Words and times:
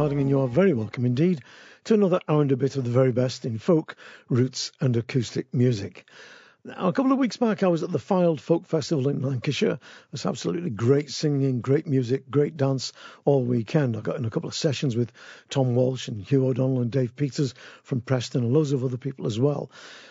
Harding, 0.00 0.20
and 0.22 0.30
you 0.30 0.40
are 0.40 0.48
very 0.48 0.72
welcome 0.72 1.04
indeed 1.04 1.42
to 1.84 1.92
another 1.92 2.20
hour 2.26 2.40
and 2.40 2.50
a 2.50 2.56
bit 2.56 2.74
of 2.74 2.84
the 2.84 2.90
very 2.90 3.12
best 3.12 3.44
in 3.44 3.58
folk, 3.58 3.96
roots, 4.30 4.72
and 4.80 4.96
acoustic 4.96 5.52
music. 5.52 6.06
Now, 6.62 6.88
a 6.88 6.92
couple 6.92 7.10
of 7.10 7.16
weeks 7.16 7.38
back, 7.38 7.62
I 7.62 7.68
was 7.68 7.82
at 7.82 7.90
the 7.90 7.98
Fylde 7.98 8.38
Folk 8.38 8.66
Festival 8.66 9.08
in 9.08 9.22
Lancashire. 9.22 9.72
It 9.72 10.12
was 10.12 10.26
absolutely 10.26 10.68
great 10.68 11.10
singing, 11.10 11.62
great 11.62 11.86
music, 11.86 12.30
great 12.30 12.58
dance 12.58 12.92
all 13.24 13.42
weekend. 13.42 13.96
I 13.96 14.00
got 14.00 14.16
in 14.16 14.26
a 14.26 14.30
couple 14.30 14.48
of 14.48 14.54
sessions 14.54 14.94
with 14.94 15.10
Tom 15.48 15.74
Walsh 15.74 16.08
and 16.08 16.22
Hugh 16.22 16.46
O'Donnell 16.46 16.82
and 16.82 16.90
Dave 16.90 17.16
Peters 17.16 17.54
from 17.82 18.02
Preston 18.02 18.44
and 18.44 18.52
loads 18.52 18.72
of 18.72 18.84
other 18.84 18.98
people 18.98 19.26
as 19.26 19.40
well. 19.40 19.70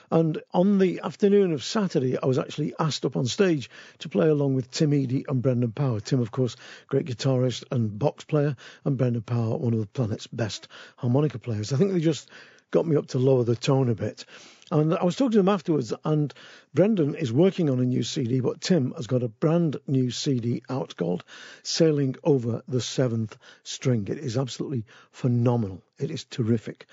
And 0.09 0.41
on 0.51 0.79
the 0.79 1.01
afternoon 1.03 1.53
of 1.53 1.63
Saturday, 1.63 2.17
I 2.17 2.25
was 2.25 2.39
actually 2.39 2.73
asked 2.79 3.05
up 3.05 3.15
on 3.15 3.27
stage 3.27 3.69
to 3.99 4.09
play 4.09 4.27
along 4.27 4.55
with 4.55 4.71
Tim 4.71 4.89
Edey 4.89 5.25
and 5.27 5.43
Brendan 5.43 5.71
Power. 5.71 5.99
Tim, 5.99 6.19
of 6.19 6.31
course, 6.31 6.55
great 6.87 7.05
guitarist 7.05 7.63
and 7.69 7.99
box 7.99 8.23
player, 8.23 8.55
and 8.85 8.97
Brendan 8.97 9.21
Power, 9.21 9.55
one 9.55 9.73
of 9.73 9.81
the 9.81 9.85
planet's 9.85 10.25
best 10.25 10.67
harmonica 10.97 11.37
players. 11.37 11.71
I 11.71 11.77
think 11.77 11.91
they 11.91 11.99
just 11.99 12.27
got 12.71 12.87
me 12.87 12.95
up 12.95 13.07
to 13.07 13.19
lower 13.19 13.43
the 13.43 13.55
tone 13.55 13.89
a 13.89 13.95
bit. 13.95 14.25
And 14.71 14.93
I 14.93 15.03
was 15.03 15.15
talking 15.15 15.31
to 15.31 15.39
him 15.39 15.49
afterwards, 15.49 15.93
and 16.05 16.31
Brendan 16.75 17.15
is 17.15 17.33
working 17.33 17.71
on 17.71 17.79
a 17.79 17.85
new 17.85 18.03
CD, 18.03 18.39
but 18.39 18.61
Tim 18.61 18.91
has 18.91 19.07
got 19.07 19.23
a 19.23 19.27
brand 19.27 19.77
new 19.87 20.11
CD 20.11 20.61
out 20.69 20.95
called 20.95 21.23
Sailing 21.63 22.15
Over 22.23 22.61
the 22.67 22.79
Seventh 22.79 23.35
String. 23.63 24.07
It 24.07 24.19
is 24.19 24.37
absolutely 24.37 24.85
phenomenal. 25.11 25.81
It 25.97 26.11
is 26.11 26.23
terrific. 26.23 26.85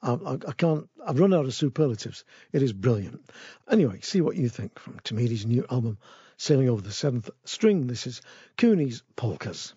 I, 0.00 0.38
I, 0.46 0.52
can't, 0.52 0.88
I've 1.04 1.18
run 1.18 1.34
out 1.34 1.46
of 1.46 1.54
superlatives. 1.54 2.24
It 2.52 2.62
is 2.62 2.72
brilliant. 2.72 3.28
Anyway, 3.68 4.00
see 4.02 4.20
what 4.20 4.36
you 4.36 4.48
think 4.48 4.78
from 4.78 5.00
Tim 5.02 5.18
Edey's 5.18 5.46
new 5.46 5.66
album, 5.68 5.98
Sailing 6.36 6.68
Over 6.68 6.82
the 6.82 6.92
Seventh 6.92 7.30
String. 7.44 7.88
This 7.88 8.06
is 8.06 8.22
Cooney's 8.56 9.02
Polkas. 9.16 9.74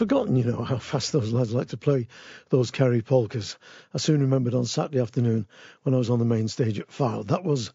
Forgotten, 0.00 0.34
you 0.34 0.44
know, 0.44 0.62
how 0.62 0.78
fast 0.78 1.12
those 1.12 1.30
lads 1.30 1.52
like 1.52 1.68
to 1.68 1.76
play 1.76 2.08
those 2.48 2.70
Kerry 2.70 3.02
polkas. 3.02 3.58
I 3.92 3.98
soon 3.98 4.22
remembered 4.22 4.54
on 4.54 4.64
Saturday 4.64 4.98
afternoon 4.98 5.46
when 5.82 5.94
I 5.94 5.98
was 5.98 6.08
on 6.08 6.18
the 6.18 6.24
main 6.24 6.48
stage 6.48 6.80
at 6.80 6.88
Fylde. 6.88 7.28
That 7.28 7.44
was 7.44 7.70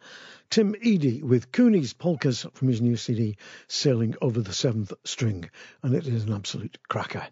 Tim 0.50 0.74
Edey 0.84 1.22
with 1.22 1.52
Cooney's 1.52 1.94
polkas 1.94 2.48
from 2.56 2.68
his 2.68 2.82
new 2.82 2.98
CD, 2.98 3.38
Sailing 3.68 4.16
Over 4.24 4.42
the 4.42 4.54
Seventh 4.54 4.92
String, 5.04 5.52
and 5.84 5.94
it 5.94 6.08
is 6.08 6.24
an 6.24 6.34
absolute 6.34 6.80
cracker. 6.90 7.28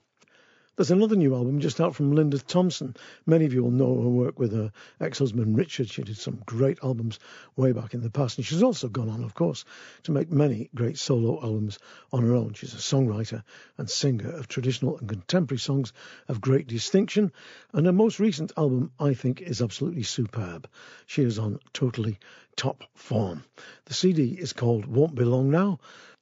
There's 0.76 0.90
another 0.90 1.16
new 1.16 1.36
album 1.36 1.60
just 1.60 1.80
out 1.80 1.94
from 1.94 2.14
Linda 2.14 2.40
Thompson. 2.40 2.96
Many 3.28 3.46
of 3.46 3.54
you 3.54 3.62
will 3.62 3.70
know 3.70 4.02
her 4.02 4.10
work 4.10 4.40
with 4.40 4.54
her 4.54 4.72
ex-husband 5.00 5.56
Richard. 5.56 5.88
She 5.88 6.02
did 6.02 6.18
some 6.18 6.42
great 6.48 6.80
albums 6.82 7.20
way 7.56 7.74
back 7.74 7.94
in 7.94 8.02
the 8.02 8.10
past. 8.10 8.40
And 8.40 8.46
she's 8.46 8.64
also 8.64 8.88
gone 8.88 9.08
on, 9.08 9.24
of 9.24 9.36
course, 9.36 9.66
to 10.04 10.12
make 10.12 10.32
many 10.32 10.72
great 10.74 10.98
solo 10.98 11.40
albums 11.44 11.78
on 12.12 12.24
her 12.24 12.34
own. 12.34 12.54
She's 12.54 12.74
a 12.74 12.78
songwriter 12.78 13.44
and 13.78 13.88
singer 13.88 14.32
of 14.32 14.48
traditional 14.48 14.98
and 14.98 15.08
contemporary 15.08 15.60
songs 15.60 15.94
of 16.28 16.42
great 16.42 16.66
distinction. 16.66 17.32
And 17.72 17.86
her 17.86 17.94
most 17.94 18.20
recent 18.20 18.52
album, 18.58 18.94
I 19.00 19.14
think, 19.14 19.42
is 19.42 19.62
absolutely 19.62 20.04
superb. 20.04 20.68
She 21.06 21.22
is 21.22 21.38
on 21.38 21.60
totally 21.74 22.18
top 22.56 22.84
form. 22.96 23.44
The 23.86 23.94
CD 23.94 24.30
is 24.30 24.54
called 24.54 24.88
Won't 24.88 25.14
Be 25.14 25.24
Long 25.24 25.52
Now. 25.52 25.82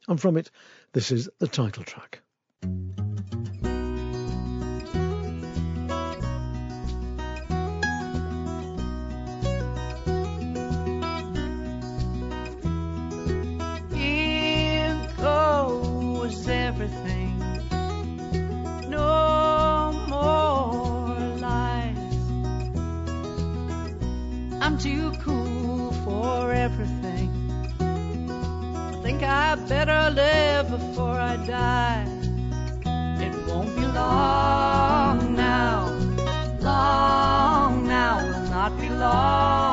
And 0.10 0.20
from 0.20 0.36
it, 0.36 0.52
this 0.92 1.10
is 1.14 1.30
the 1.40 1.48
title 1.48 1.86
track. 1.86 2.22
I 29.52 29.56
better 29.68 30.10
live 30.12 30.70
before 30.70 31.20
I 31.20 31.36
die. 31.46 32.06
It 33.20 33.34
won't 33.50 33.76
be 33.76 33.86
long 33.86 35.36
now, 35.36 35.90
long 36.62 37.86
now, 37.86 38.24
will 38.24 38.50
not 38.50 38.80
be 38.80 38.88
long 38.88 39.71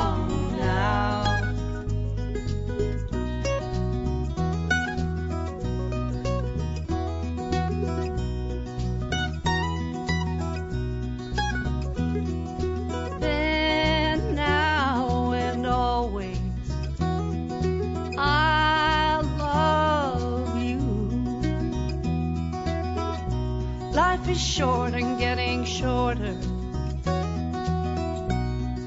short 24.49 24.95
and 24.95 25.19
getting 25.19 25.63
shorter. 25.65 26.35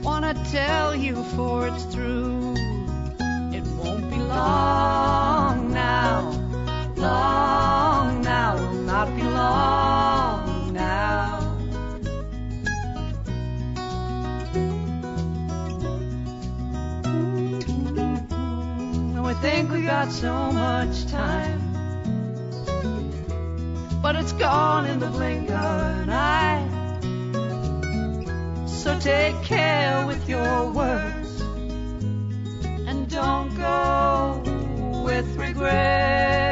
Wanna 0.02 0.34
tell 0.52 0.96
you 0.96 1.24
for 1.36 1.68
it's 1.68 1.84
through. 1.86 2.56
It 3.54 3.64
won't 3.78 4.10
be 4.10 4.18
long 4.18 5.72
now, 5.72 6.32
long 6.96 8.22
now, 8.22 8.56
will 8.56 8.82
not 8.94 9.16
be 9.16 9.22
long 9.22 10.74
now. 10.74 11.58
Mm, 17.04 17.62
mm, 17.62 18.28
mm, 18.28 19.16
and 19.16 19.24
we 19.24 19.34
think 19.36 19.72
we 19.72 19.84
got 19.84 20.12
so 20.12 20.52
much 20.52 21.06
time, 21.06 21.61
but 24.12 24.20
it's 24.20 24.34
gone 24.34 24.86
in 24.88 25.00
the 25.00 25.08
blink 25.08 25.50
of 25.50 25.56
an 25.56 26.10
eye. 26.10 26.68
So 28.68 29.00
take 29.00 29.42
care 29.42 30.06
with 30.06 30.28
your 30.28 30.70
words 30.70 31.40
and 32.90 33.10
don't 33.10 33.56
go 33.56 34.42
with 35.06 35.34
regret. 35.38 36.51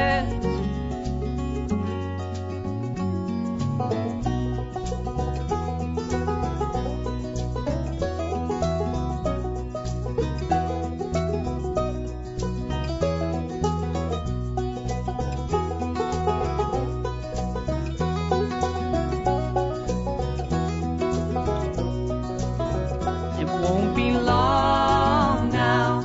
Won't 23.61 23.95
be 23.95 24.11
long 24.11 25.49
now, 25.51 26.01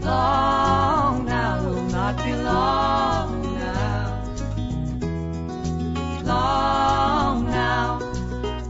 long 0.00 1.24
now, 1.24 1.64
will 1.64 1.82
not 1.84 2.16
be 2.24 2.34
long 2.34 3.42
now. 3.58 4.24
Long 6.24 7.44
now, 7.50 7.98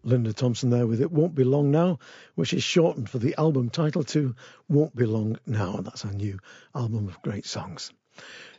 Linda 0.07 0.33
Thompson 0.33 0.71
there 0.71 0.87
with 0.87 1.01
It 1.01 1.11
Won't 1.11 1.35
Be 1.35 1.43
Long 1.43 1.73
Now, 1.73 1.99
which 2.37 2.55
is 2.55 2.63
shortened 2.63 3.11
for 3.11 3.19
the 3.19 3.35
album 3.37 3.71
title 3.71 4.05
to 4.05 4.37
Won't 4.69 4.95
Be 4.95 5.05
Long 5.05 5.39
Now. 5.47 5.79
That's 5.83 6.05
our 6.05 6.13
new 6.13 6.39
album 6.75 7.09
of 7.09 7.21
great 7.23 7.47
songs. 7.47 7.93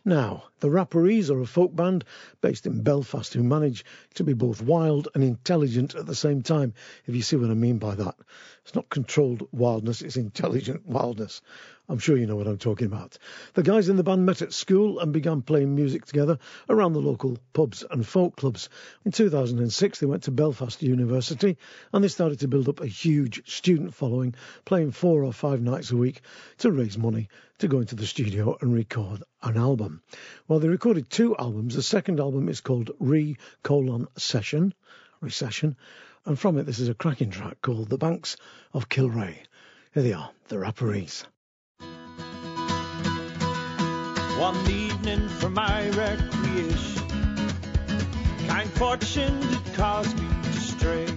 Now, 0.03 0.45
the 0.59 0.69
Rapparees 0.69 1.31
are 1.31 1.41
a 1.41 1.45
folk 1.45 1.75
band 1.75 2.05
based 2.41 2.65
in 2.65 2.83
Belfast 2.83 3.33
who 3.33 3.43
manage 3.43 3.85
to 4.15 4.23
be 4.23 4.33
both 4.33 4.61
wild 4.61 5.09
and 5.13 5.23
intelligent 5.23 5.95
at 5.95 6.05
the 6.05 6.15
same 6.15 6.41
time, 6.41 6.73
if 7.05 7.15
you 7.15 7.21
see 7.21 7.35
what 7.35 7.49
I 7.51 7.55
mean 7.55 7.77
by 7.77 7.95
that. 7.95 8.15
It's 8.63 8.75
not 8.75 8.89
controlled 8.89 9.47
wildness, 9.51 10.01
it's 10.01 10.17
intelligent 10.17 10.85
wildness. 10.85 11.41
I'm 11.89 11.99
sure 11.99 12.17
you 12.17 12.27
know 12.27 12.35
what 12.35 12.47
I'm 12.47 12.57
talking 12.57 12.87
about. 12.87 13.17
The 13.53 13.63
guys 13.63 13.87
in 13.87 13.95
the 13.95 14.03
band 14.03 14.25
met 14.25 14.41
at 14.41 14.51
school 14.51 14.99
and 14.99 15.13
began 15.13 15.41
playing 15.41 15.73
music 15.73 16.05
together 16.05 16.37
around 16.67 16.91
the 16.91 16.99
local 16.99 17.37
pubs 17.53 17.81
and 17.89 18.05
folk 18.05 18.35
clubs. 18.35 18.67
In 19.05 19.13
2006, 19.13 19.99
they 19.99 20.05
went 20.05 20.23
to 20.23 20.31
Belfast 20.31 20.83
University 20.83 21.57
and 21.93 22.03
they 22.03 22.09
started 22.09 22.41
to 22.41 22.49
build 22.49 22.67
up 22.67 22.81
a 22.81 22.87
huge 22.87 23.49
student 23.49 23.93
following, 23.93 24.35
playing 24.65 24.91
four 24.91 25.23
or 25.23 25.31
five 25.31 25.61
nights 25.61 25.91
a 25.91 25.95
week 25.95 26.19
to 26.57 26.73
raise 26.73 26.97
money 26.97 27.29
to 27.59 27.69
go 27.69 27.79
into 27.79 27.95
the 27.95 28.05
studio 28.05 28.57
and 28.59 28.73
record 28.73 29.23
an 29.41 29.55
album. 29.55 30.01
Well, 30.49 30.59
they 30.59 30.67
recorded 30.67 31.09
two 31.09 31.37
albums. 31.37 31.75
The 31.75 31.81
second 31.81 32.19
album 32.19 32.49
is 32.49 32.59
called 32.59 32.91
Re 32.99 33.37
Colon 33.63 34.07
Session, 34.17 34.73
Recession, 35.21 35.77
and 36.25 36.37
from 36.37 36.57
it, 36.57 36.65
this 36.65 36.79
is 36.79 36.89
a 36.89 36.93
cracking 36.93 37.29
track 37.29 37.61
called 37.61 37.87
The 37.87 37.97
Banks 37.97 38.35
of 38.73 38.89
Kilrea. 38.89 39.37
Here 39.93 40.03
they 40.03 40.11
are, 40.11 40.31
the 40.49 40.57
Rapparees. 40.57 41.23
One 44.39 44.69
evening 44.69 45.27
for 45.29 45.49
my 45.49 45.89
recreation, 45.89 47.07
kind 48.47 48.69
fortune 48.73 49.39
did 49.39 49.73
cause 49.73 50.13
me 50.13 50.27
to 50.43 50.53
stray, 50.59 51.07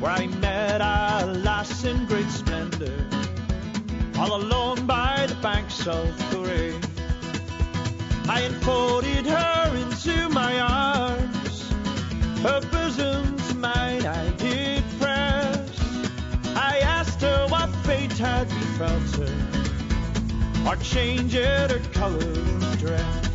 where 0.00 0.12
I 0.12 0.26
met 0.26 0.80
a 0.80 1.26
lass 1.26 1.84
in 1.84 2.06
great 2.06 2.30
splendor, 2.30 3.06
all 4.18 4.36
alone 4.36 4.86
by 4.86 5.26
the 5.28 5.34
banks 5.42 5.86
of 5.86 6.06
Corray. 6.30 6.72
I 8.26 8.40
enfolded 8.40 9.26
her 9.26 9.76
into 9.76 10.30
my 10.30 10.60
arms, 10.60 11.70
her 12.40 12.60
bosom 12.72 13.36
to 13.36 13.54
mine 13.54 14.06
I 14.06 14.30
did 14.38 14.82
press. 14.98 15.68
I 16.56 16.78
asked 16.78 17.20
her 17.20 17.48
what 17.48 17.68
fate 17.84 18.16
had 18.16 18.48
befelt 18.48 19.16
her 19.16 19.61
or 20.66 20.76
change 20.76 21.34
it 21.34 21.70
her 21.70 21.78
color 21.92 22.16
of 22.16 22.78
dress. 22.78 23.28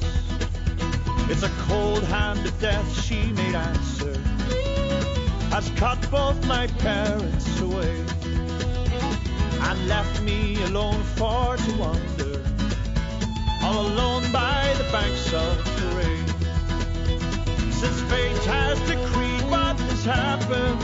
It's 1.29 1.43
a 1.43 1.49
cold 1.67 2.03
hand 2.03 2.45
of 2.45 2.59
death, 2.61 3.03
she 3.03 3.31
made 3.33 3.55
answer, 3.55 4.17
has 5.49 5.69
cut 5.75 5.99
both 6.09 6.45
my 6.47 6.67
parents 6.67 7.59
away 7.59 8.05
and 9.59 9.87
left 9.87 10.21
me 10.21 10.61
alone 10.63 11.03
for 11.17 11.57
to 11.57 11.71
wander, 11.77 12.43
all 13.61 13.87
alone 13.87 14.31
by 14.31 14.73
the 14.77 14.89
banks 14.91 15.33
of 15.33 15.57
the 15.81 15.87
rain. 15.97 16.27
Since 17.71 18.01
fate 18.03 18.43
has 18.45 18.79
decreed 18.81 19.41
what 19.51 19.77
has 19.79 20.05
happened, 20.05 20.81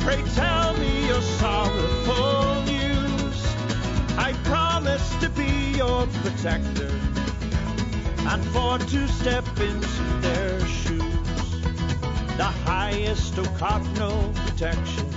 pray 0.00 0.22
tell 0.34 0.74
me 0.78 1.06
your 1.06 1.20
sorrowful 1.20 2.62
news. 2.64 2.83
I 4.16 4.32
promise 4.44 5.14
to 5.16 5.28
be 5.30 5.76
your 5.76 6.06
protector 6.22 6.90
and 8.26 8.44
for 8.46 8.78
to 8.78 9.08
step 9.08 9.46
into 9.58 10.02
their 10.20 10.60
shoes. 10.66 11.62
The 12.36 12.50
highest 12.64 13.38
O'Cogno 13.38 14.32
protection. 14.46 15.08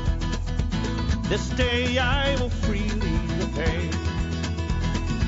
This 1.23 1.49
day 1.49 1.97
I 1.97 2.35
will 2.35 2.49
freely 2.49 3.19
repay. 3.39 3.89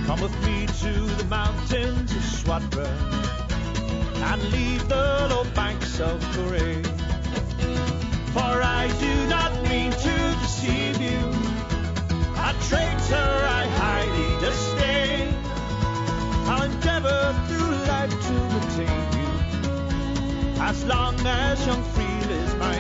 Come 0.05 0.21
with 0.21 0.45
me 0.45 0.65
to 0.65 0.93
the 1.17 1.25
mountains 1.25 2.11
of 2.11 2.23
Swatburn 2.23 3.29
and 4.31 4.43
leave 4.51 4.87
the 4.87 5.27
low 5.29 5.43
banks 5.53 5.99
of 5.99 6.19
Corray. 6.33 6.85
For 8.33 8.61
I 8.63 8.87
do 8.99 9.27
not 9.27 9.51
mean 9.69 9.91
to 9.91 10.37
deceive 10.41 11.01
you. 11.01 11.58
A 12.49 12.53
traitor 12.67 13.29
I 13.59 13.67
highly 13.77 14.31
disdain. 14.41 15.35
I'll 16.49 16.63
endeavor 16.63 17.35
through 17.47 17.75
life 17.85 18.09
to 18.09 18.33
retain 18.55 19.03
you, 19.19 19.29
as 20.59 20.83
long 20.85 21.13
as 21.27 21.67
young 21.67 21.83
Freel 21.93 22.29
is 22.31 22.55
my 22.55 22.75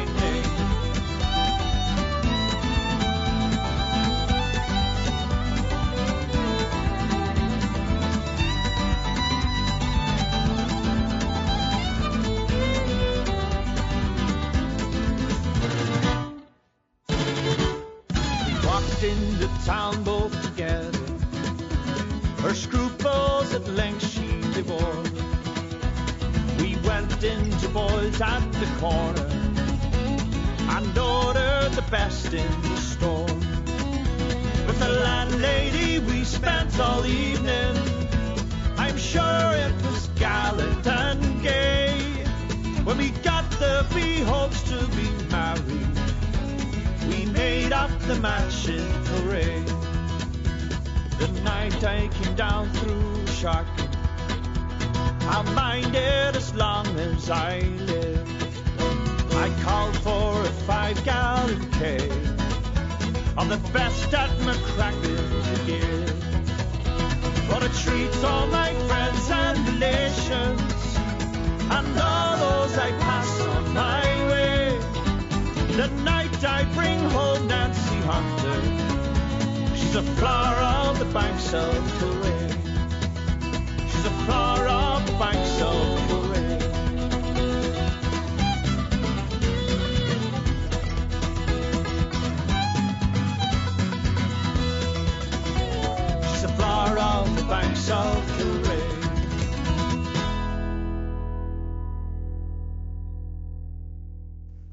At 28.21 28.51
the 28.51 28.65
corner 28.81 29.25
and 30.75 30.97
ordered 30.97 31.71
the 31.71 31.85
best 31.89 32.33
in 32.33 32.61
the 32.63 32.75
store. 32.75 33.25
With 34.67 34.77
the 34.77 34.89
landlady 34.89 35.99
we 35.99 36.25
spent 36.25 36.77
all 36.81 37.05
evening. 37.05 37.77
I'm 38.77 38.97
sure 38.97 39.53
it 39.53 39.73
was 39.85 40.09
gallant 40.17 40.85
and 40.85 41.41
gay. 41.41 41.97
When 42.83 42.97
we 42.97 43.11
got 43.23 43.49
there, 43.51 43.85
we 43.95 44.19
hopes 44.19 44.63
to 44.63 44.85
be 44.97 45.09
married. 45.31 45.87
We 47.07 47.25
made 47.31 47.71
up 47.71 47.91
the 48.01 48.15
match 48.15 48.67
in 48.67 48.85
parade. 49.05 49.65
The 51.19 51.29
night 51.43 51.81
I 51.85 52.09
came 52.09 52.35
down 52.35 52.69
through 52.71 53.27
Shark, 53.27 53.67
I'll 55.21 55.43
mind 55.53 55.95
it 55.95 56.35
as 56.35 56.53
long 56.53 56.85
as 56.99 57.29
I 57.29 57.59
live. 57.59 58.08
I 59.39 59.49
called 59.63 59.95
for 59.99 60.41
a 60.41 60.51
five 60.67 61.01
gallon 61.05 61.71
keg 61.71 62.11
of 63.37 63.47
the 63.47 63.61
best 63.71 64.11
that 64.11 64.29
McCracken 64.39 65.15
could 65.45 65.65
give. 65.65 66.09
For 67.47 67.63
a 67.63 67.69
treat 67.81 68.13
all 68.25 68.47
my 68.47 68.73
friends 68.89 69.31
and 69.31 69.57
relations 69.69 70.97
and 71.71 71.87
all 71.97 72.37
those 72.37 72.77
I 72.77 72.91
pass 72.99 73.39
on 73.55 73.73
my 73.73 74.03
way. 74.29 74.77
The 75.77 75.87
night 76.03 76.43
I 76.43 76.65
bring 76.75 76.99
home 77.15 77.47
Nancy 77.47 77.95
Hunter, 78.11 78.59
she's 79.77 79.95
a 79.95 80.03
flower 80.19 80.59
of 80.85 80.99
the 80.99 81.05
banks 81.05 81.53
of 81.53 81.73
Kilrea. 81.97 82.49
She's 83.89 84.05
a 84.05 84.15
flower 84.25 84.67
of 84.67 85.05
the 85.05 85.13
banks 85.13 85.61
of 85.61 85.99
Kilrea. 86.09 86.28
Of 96.81 97.35
the 97.35 97.43
banks 97.43 97.89
of 97.89 98.25
Kilrea. 98.37 98.99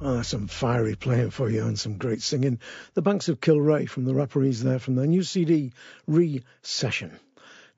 Ah, 0.01 0.23
some 0.23 0.47
fiery 0.47 0.95
playing 0.95 1.31
for 1.31 1.51
you 1.51 1.65
and 1.67 1.77
some 1.77 1.99
great 1.99 2.23
singing. 2.23 2.61
The 2.95 3.03
Banks 3.03 3.29
of 3.29 3.41
Kilrea 3.41 3.89
from 3.89 4.05
the 4.05 4.15
Rapparees 4.15 4.63
there 4.63 4.79
from 4.79 4.95
their 4.95 5.07
new 5.07 5.25
CD, 5.25 5.73
Recession. 6.07 7.11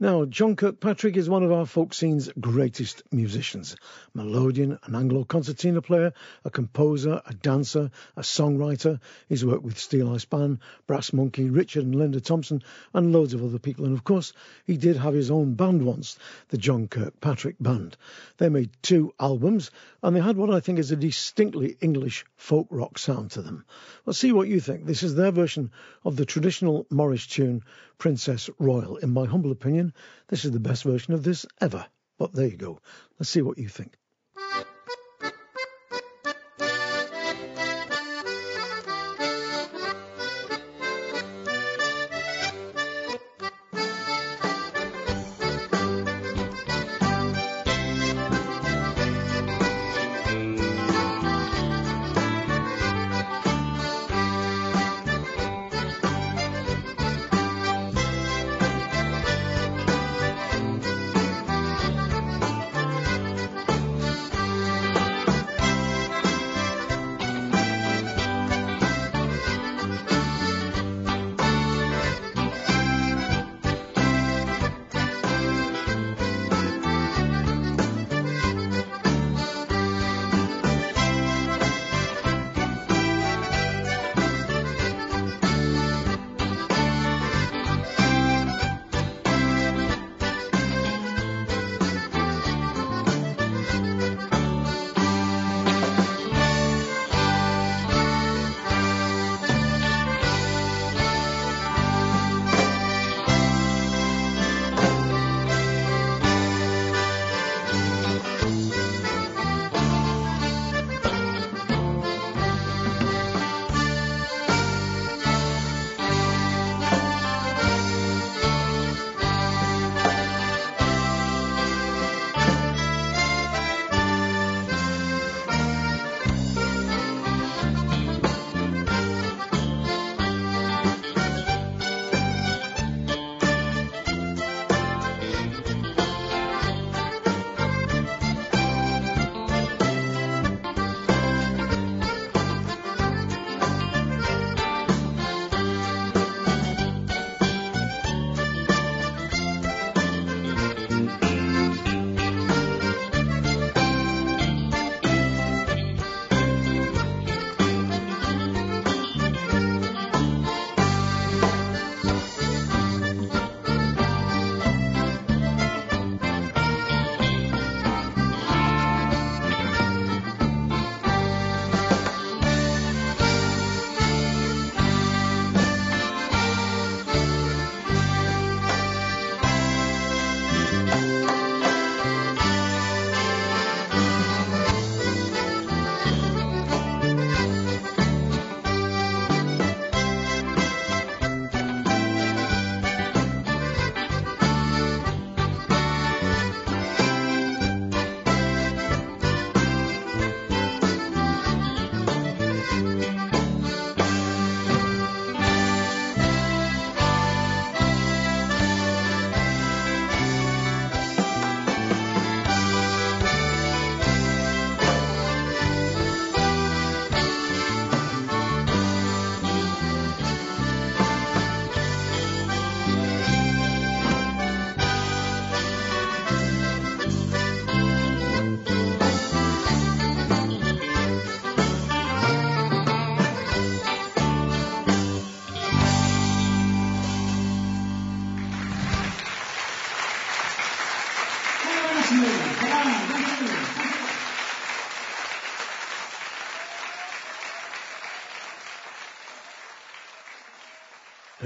Now, 0.01 0.27
John 0.27 0.55
Kirkpatrick 0.55 1.17
is 1.17 1.29
one 1.29 1.43
of 1.43 1.51
our 1.51 1.67
folk 1.67 1.93
scene's 1.93 2.31
greatest 2.39 3.03
musicians. 3.11 3.75
Melodeon, 4.15 4.79
an 4.85 4.95
Anglo 4.95 5.25
concertina 5.25 5.83
player, 5.83 6.13
a 6.45 6.51
composer, 6.51 7.21
a 7.27 7.35
dancer, 7.35 7.91
a 8.17 8.21
songwriter. 8.21 9.01
He's 9.29 9.45
worked 9.45 9.65
with 9.65 9.75
Steeleye 9.75 10.21
Span, 10.21 10.61
Brass 10.87 11.13
Monkey, 11.13 11.51
Richard 11.51 11.85
and 11.85 11.97
Linda 11.97 12.21
Thompson, 12.21 12.63
and 12.95 13.13
loads 13.13 13.35
of 13.35 13.43
other 13.43 13.59
people. 13.59 13.87
And 13.87 13.95
of 13.95 14.05
course, 14.05 14.33
he 14.65 14.77
did 14.77 14.97
have 14.97 15.15
his 15.15 15.33
own 15.33 15.55
band 15.55 15.85
once, 15.85 16.17
the 16.51 16.59
John 16.59 16.87
Kirkpatrick 16.87 17.57
Band. 17.59 17.97
They 18.37 18.51
made 18.51 18.71
two 18.83 19.13
albums, 19.19 19.73
and 20.01 20.15
they 20.15 20.21
had 20.21 20.37
what 20.37 20.55
I 20.55 20.61
think 20.61 20.79
is 20.79 20.93
a 20.93 20.97
distinctly 20.97 21.77
English 21.81 22.25
folk 22.37 22.69
rock 22.71 22.99
sound 22.99 23.33
to 23.33 23.43
them. 23.43 23.65
Let's 24.07 24.21
see 24.21 24.31
what 24.31 24.47
you 24.47 24.61
think. 24.61 24.87
This 24.87 25.03
is 25.03 25.17
their 25.17 25.33
version 25.33 25.73
of 26.05 26.15
the 26.15 26.25
traditional 26.25 26.87
Morris 26.89 27.27
tune, 27.27 27.65
Princess 27.99 28.49
Royal. 28.61 28.99
In 28.99 29.13
my 29.13 29.27
humble 29.27 29.51
opinion, 29.51 29.88
this 30.29 30.45
is 30.45 30.53
the 30.53 30.61
best 30.61 30.85
version 30.85 31.15
of 31.15 31.23
this 31.23 31.47
ever. 31.61 31.87
But 32.19 32.33
there 32.33 32.47
you 32.47 32.57
go. 32.57 32.81
Let's 33.19 33.31
see 33.31 33.43
what 33.43 33.59
you 33.59 33.69
think. 33.69 33.97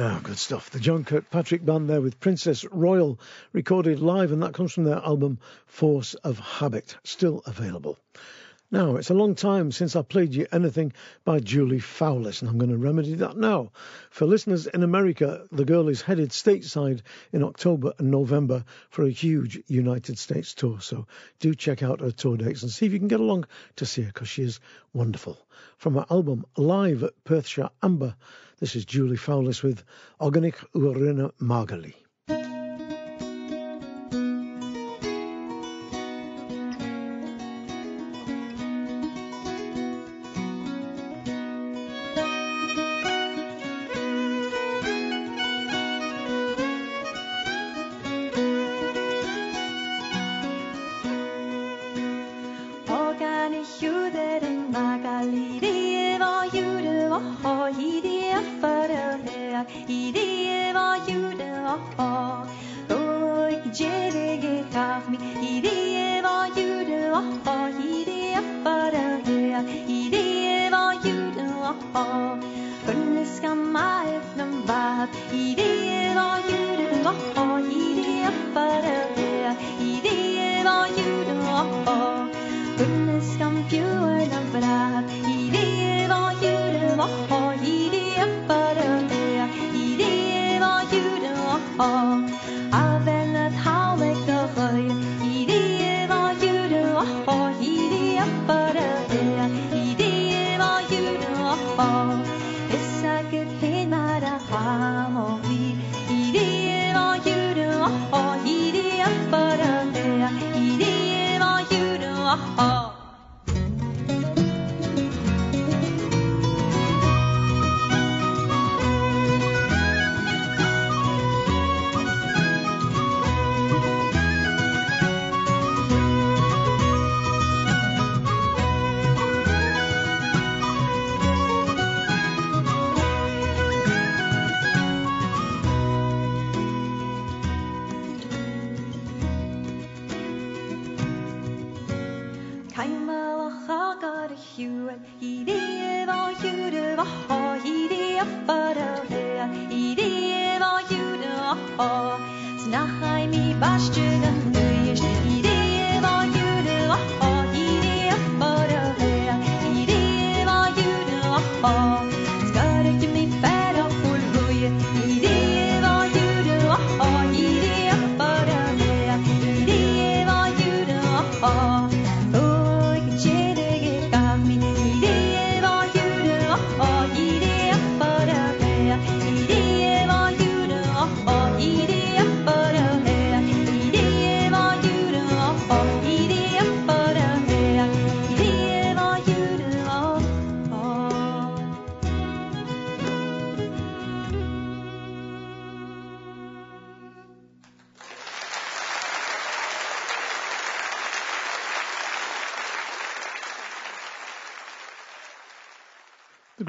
Ah, 0.04 0.18
good 0.20 0.36
stuff. 0.36 0.68
The 0.68 0.80
John 0.80 1.04
Kirkpatrick 1.04 1.64
Band 1.64 1.88
there 1.88 2.00
with 2.00 2.18
Princess 2.18 2.64
Royal 2.64 3.20
recorded 3.52 4.00
live, 4.00 4.32
and 4.32 4.42
that 4.42 4.52
comes 4.52 4.72
from 4.72 4.82
their 4.82 4.96
album 4.96 5.38
Force 5.66 6.14
of 6.14 6.40
Habit, 6.40 6.96
still 7.04 7.40
available. 7.46 7.96
Now, 8.72 8.96
it's 8.96 9.10
a 9.10 9.14
long 9.14 9.36
time 9.36 9.70
since 9.70 9.94
I 9.94 10.02
played 10.02 10.34
you 10.34 10.48
anything 10.50 10.92
by 11.24 11.38
Julie 11.38 11.78
Fowlis, 11.78 12.40
and 12.40 12.50
I'm 12.50 12.58
going 12.58 12.72
to 12.72 12.78
remedy 12.78 13.14
that 13.14 13.36
now. 13.36 13.70
For 14.10 14.26
listeners 14.26 14.66
in 14.66 14.82
America, 14.82 15.46
the 15.52 15.64
girl 15.64 15.86
is 15.86 16.02
headed 16.02 16.30
stateside 16.30 17.02
in 17.32 17.44
October 17.44 17.92
and 18.00 18.10
November 18.10 18.64
for 18.90 19.04
a 19.04 19.10
huge 19.10 19.62
United 19.68 20.18
States 20.18 20.52
tour, 20.52 20.80
so 20.80 21.06
do 21.38 21.54
check 21.54 21.84
out 21.84 22.00
her 22.00 22.10
tour 22.10 22.36
dates 22.36 22.64
and 22.64 22.72
see 22.72 22.86
if 22.86 22.92
you 22.92 22.98
can 22.98 23.06
get 23.06 23.20
along 23.20 23.44
to 23.76 23.86
see 23.86 24.02
her, 24.02 24.08
because 24.08 24.28
she 24.28 24.42
is 24.42 24.58
wonderful. 24.92 25.38
From 25.76 25.94
her 25.94 26.06
album 26.10 26.44
Live 26.56 27.04
at 27.04 27.22
Perthshire 27.22 27.70
Amber, 27.84 28.16
this 28.62 28.76
is 28.76 28.84
Julie 28.84 29.16
Fowlis 29.16 29.64
with 29.64 29.82
Organic 30.20 30.54
Urina 30.72 31.32
Margali. 31.40 31.94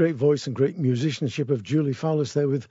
Great 0.03 0.15
voice 0.17 0.47
and 0.47 0.55
great 0.57 0.77
musicianship 0.77 1.49
of 1.49 1.63
Julie 1.63 1.93
Fowlis 1.93 2.33
there 2.33 2.49
with 2.49 2.67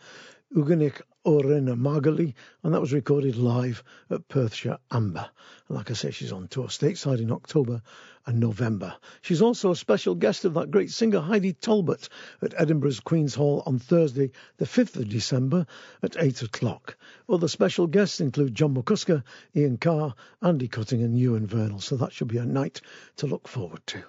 Uganik 0.54 1.00
Orena 1.24 1.74
Margali, 1.74 2.34
and 2.62 2.74
that 2.74 2.80
was 2.82 2.92
recorded 2.92 3.36
live 3.36 3.82
at 4.10 4.28
Perthshire 4.28 4.76
Amber. 4.90 5.30
And 5.66 5.78
like 5.78 5.90
I 5.90 5.94
say, 5.94 6.10
she's 6.10 6.30
on 6.30 6.46
tour 6.48 6.66
stateside 6.66 7.20
in 7.22 7.32
October 7.32 7.80
and 8.26 8.38
November. 8.38 8.94
She's 9.22 9.40
also 9.40 9.70
a 9.70 9.76
special 9.76 10.14
guest 10.14 10.44
of 10.44 10.52
that 10.52 10.70
great 10.70 10.90
singer 10.90 11.20
Heidi 11.20 11.54
Talbot 11.54 12.10
at 12.42 12.52
Edinburgh's 12.60 13.00
Queen's 13.00 13.34
Hall 13.34 13.62
on 13.64 13.78
Thursday, 13.78 14.30
the 14.58 14.66
5th 14.66 14.96
of 14.96 15.08
December 15.08 15.66
at 16.02 16.18
8 16.18 16.42
o'clock. 16.42 16.98
Other 17.30 17.48
special 17.48 17.86
guests 17.86 18.20
include 18.20 18.54
John 18.54 18.74
McCusker, 18.74 19.22
Ian 19.56 19.78
Carr, 19.78 20.14
Andy 20.42 20.68
Cutting, 20.68 21.02
and 21.02 21.18
Ewan 21.18 21.46
Vernal, 21.46 21.80
so 21.80 21.96
that 21.96 22.12
should 22.12 22.28
be 22.28 22.36
a 22.36 22.44
night 22.44 22.82
to 23.16 23.26
look 23.26 23.48
forward 23.48 23.80
to. 23.86 24.02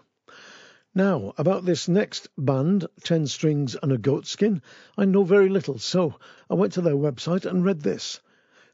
Now, 0.96 1.34
about 1.40 1.66
this 1.66 1.88
next 1.88 2.30
band, 2.38 2.86
Ten 3.02 3.26
Strings 3.26 3.76
and 3.82 3.92
a 3.92 3.98
Goatskin, 3.98 4.62
I 4.96 5.06
know 5.06 5.24
very 5.24 5.50
little, 5.50 5.80
so 5.80 6.14
I 6.52 6.54
went 6.54 6.74
to 6.74 6.82
their 6.82 6.94
website 6.94 7.46
and 7.46 7.66
read 7.66 7.82
this. 7.82 8.20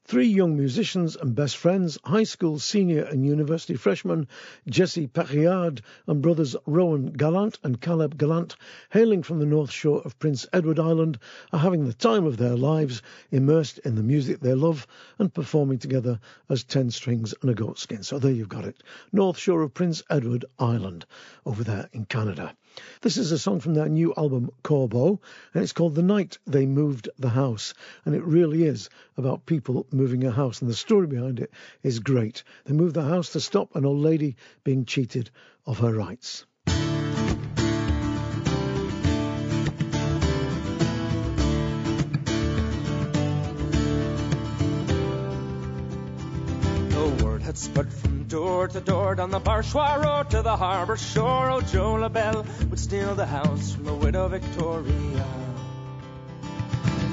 Three 0.09 0.25
young 0.25 0.57
musicians 0.57 1.15
and 1.15 1.35
best 1.35 1.55
friends, 1.55 1.99
high 2.03 2.23
school 2.23 2.57
senior 2.57 3.03
and 3.03 3.23
university 3.23 3.75
freshman 3.75 4.27
Jesse 4.67 5.07
Périard 5.07 5.81
and 6.07 6.19
brothers 6.19 6.55
Rowan 6.65 7.11
Gallant 7.11 7.59
and 7.61 7.79
Caleb 7.79 8.17
Gallant, 8.17 8.55
hailing 8.89 9.21
from 9.21 9.37
the 9.37 9.45
north 9.45 9.69
shore 9.69 10.01
of 10.03 10.17
Prince 10.17 10.47
Edward 10.51 10.79
Island, 10.79 11.19
are 11.53 11.59
having 11.59 11.85
the 11.85 11.93
time 11.93 12.25
of 12.25 12.37
their 12.37 12.55
lives, 12.55 13.03
immersed 13.29 13.77
in 13.85 13.93
the 13.93 14.01
music 14.01 14.39
they 14.39 14.55
love 14.55 14.87
and 15.19 15.31
performing 15.31 15.77
together 15.77 16.19
as 16.49 16.63
Ten 16.63 16.89
Strings 16.89 17.35
and 17.43 17.51
a 17.51 17.53
Goatskin. 17.53 18.01
So 18.01 18.17
there 18.17 18.31
you've 18.31 18.49
got 18.49 18.65
it. 18.65 18.81
North 19.11 19.37
shore 19.37 19.61
of 19.61 19.75
Prince 19.75 20.01
Edward 20.09 20.43
Island, 20.57 21.05
over 21.45 21.63
there 21.63 21.87
in 21.93 22.05
Canada. 22.05 22.55
This 23.01 23.17
is 23.17 23.31
a 23.31 23.37
song 23.37 23.59
from 23.59 23.73
their 23.73 23.89
new 23.89 24.13
album, 24.15 24.51
Corbeau, 24.63 25.19
and 25.53 25.63
it's 25.63 25.73
called 25.73 25.95
The 25.95 26.01
Night 26.01 26.37
They 26.47 26.65
Moved 26.65 27.09
the 27.19 27.29
House. 27.29 27.73
And 28.05 28.15
it 28.15 28.23
really 28.23 28.63
is 28.63 28.89
about 29.17 29.45
people 29.45 29.85
moving 29.91 30.23
a 30.23 30.31
house, 30.31 30.61
and 30.61 30.69
the 30.69 30.75
story 30.75 31.07
behind 31.07 31.39
it 31.39 31.51
is 31.83 31.99
great. 31.99 32.43
They 32.63 32.73
moved 32.73 32.95
the 32.95 33.03
house 33.03 33.33
to 33.33 33.41
stop 33.41 33.75
an 33.75 33.85
old 33.85 33.99
lady 33.99 34.37
being 34.63 34.85
cheated 34.85 35.29
of 35.65 35.79
her 35.79 35.93
rights. 35.93 36.45
Had 47.49 47.57
spread 47.57 47.91
from 47.91 48.25
door 48.25 48.67
to 48.67 48.79
door 48.79 49.15
down 49.15 49.31
the 49.31 49.39
Barchois 49.39 49.97
Road 49.97 50.29
to 50.29 50.43
the 50.43 50.55
harbour 50.55 50.95
shore. 50.95 51.49
Oh, 51.49 51.61
Joe 51.61 51.95
LaBelle 51.95 52.45
would 52.69 52.79
steal 52.79 53.15
the 53.15 53.25
house 53.25 53.73
from 53.73 53.85
the 53.85 53.95
widow 53.95 54.27
Victoria. 54.27 55.25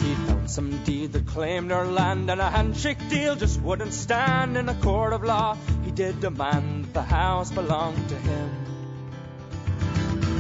He 0.03 0.15
found 0.27 0.51
some 0.51 0.85
deed 0.85 1.15
that 1.15 1.27
claimed 1.27 1.71
her 1.71 1.87
land, 1.87 2.31
and 2.31 2.39
a 2.39 2.51
handshake 2.51 2.99
deal 3.09 3.35
just 3.35 3.63
wouldn't 3.63 3.95
stand 3.95 4.59
in 4.59 4.69
a 4.69 4.75
court 4.75 5.15
of 5.15 5.25
law. 5.25 5.57
He 5.87 5.91
did 5.91 6.21
demand 6.21 6.85
that 6.85 6.93
the 6.93 7.03
house 7.03 7.51
belonged 7.51 8.07
to 8.11 8.17
him. 8.17 8.66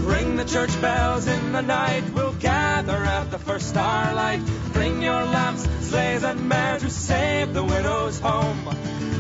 Ring 0.06 0.36
the 0.36 0.44
church 0.44 0.80
bells 0.80 1.26
in 1.26 1.50
the 1.50 1.62
night, 1.62 2.04
we'll 2.14 2.32
gather 2.34 2.92
at 2.92 3.32
the 3.32 3.38
first 3.38 3.70
starlight. 3.70 4.40
Bring 4.72 5.02
your 5.02 5.24
lamps, 5.24 5.68
sleighs, 5.80 6.22
and 6.22 6.48
mares 6.48 6.82
to 6.82 6.90
save 6.90 7.52
the 7.52 7.64
widow's 7.64 8.20
home. 8.20 8.68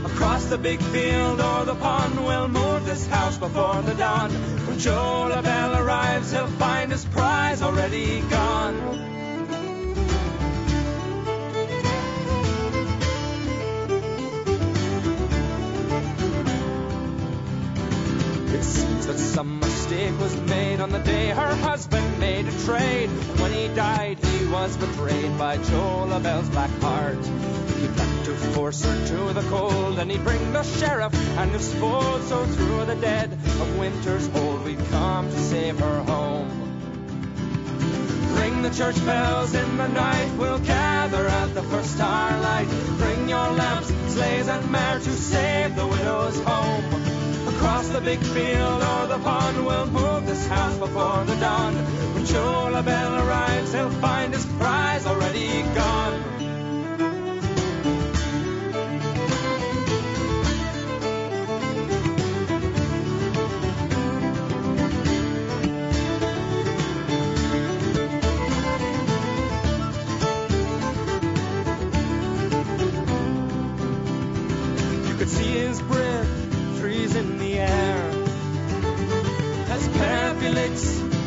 Across 0.04 0.46
the 0.46 0.58
big 0.58 0.80
field 0.80 1.40
or 1.40 1.64
the 1.64 1.74
pond, 1.74 2.24
we'll 2.24 2.46
move 2.46 2.86
this 2.86 3.04
house 3.08 3.36
before 3.36 3.82
the 3.82 3.94
dawn. 3.94 4.30
When 4.30 4.78
Joe 4.78 5.28
LaBelle 5.28 5.76
arrives, 5.76 6.30
he'll 6.30 6.46
find 6.46 6.92
his 6.92 7.04
prize 7.04 7.62
already 7.62 8.20
gone. 8.20 8.76
It 18.54 18.62
seems 18.62 19.06
that 19.08 19.18
some 19.18 19.60
mistake 19.96 20.20
was 20.20 20.36
made 20.42 20.80
on 20.80 20.90
the 20.90 20.98
day 20.98 21.28
her 21.28 21.54
husband 21.56 22.20
made 22.20 22.46
a 22.46 22.64
trade. 22.64 23.08
And 23.08 23.40
when 23.40 23.52
he 23.52 23.68
died, 23.68 24.18
he 24.18 24.46
was 24.46 24.76
betrayed 24.76 25.38
by 25.38 25.56
Joe 25.56 26.06
LaBelle's 26.08 26.48
black 26.50 26.70
heart. 26.80 27.24
He 27.80 27.88
planned 27.88 28.24
to 28.26 28.34
force 28.54 28.84
her 28.84 29.06
to 29.06 29.32
the 29.32 29.42
cold, 29.48 29.98
and 29.98 30.10
he'd 30.10 30.22
bring 30.22 30.52
the 30.52 30.62
sheriff 30.62 31.14
and 31.38 31.50
his 31.50 31.72
fold. 31.74 32.22
So 32.24 32.44
through 32.44 32.84
the 32.84 32.96
dead 32.96 33.32
of 33.32 33.78
winter's 33.78 34.26
hold, 34.28 34.64
we'd 34.64 34.84
come 34.90 35.30
to 35.30 35.38
save 35.38 35.78
her 35.78 36.02
home. 36.02 36.48
Ring 38.38 38.62
the 38.62 38.70
church 38.70 39.02
bells 39.06 39.54
in 39.54 39.76
the 39.78 39.88
night, 39.88 40.30
we'll 40.36 40.58
gather 40.58 41.26
at 41.26 41.54
the 41.54 41.62
first 41.62 41.94
starlight. 41.94 42.68
Bring 42.98 43.28
your 43.28 43.48
lamps, 43.52 43.88
sleighs, 44.12 44.48
and 44.48 44.70
mare 44.70 44.98
to 44.98 45.12
save 45.12 45.74
the 45.74 45.86
widow's 45.86 46.38
home. 46.40 47.05
Across 47.66 47.88
the 47.88 48.00
big 48.00 48.20
field 48.20 48.80
or 48.80 49.06
the 49.08 49.18
pond, 49.24 49.66
we'll 49.66 49.86
move 49.86 50.24
this 50.24 50.46
house 50.46 50.78
before 50.78 51.24
the 51.24 51.34
dawn. 51.40 51.74
When 52.14 52.24
Joe 52.24 52.70
LaBelle 52.72 53.26
arrives, 53.26 53.72
he'll 53.72 53.90
find 53.90 54.32
his 54.32 54.46
prize 54.46 55.04
already 55.04 55.62
gone. 55.74 56.35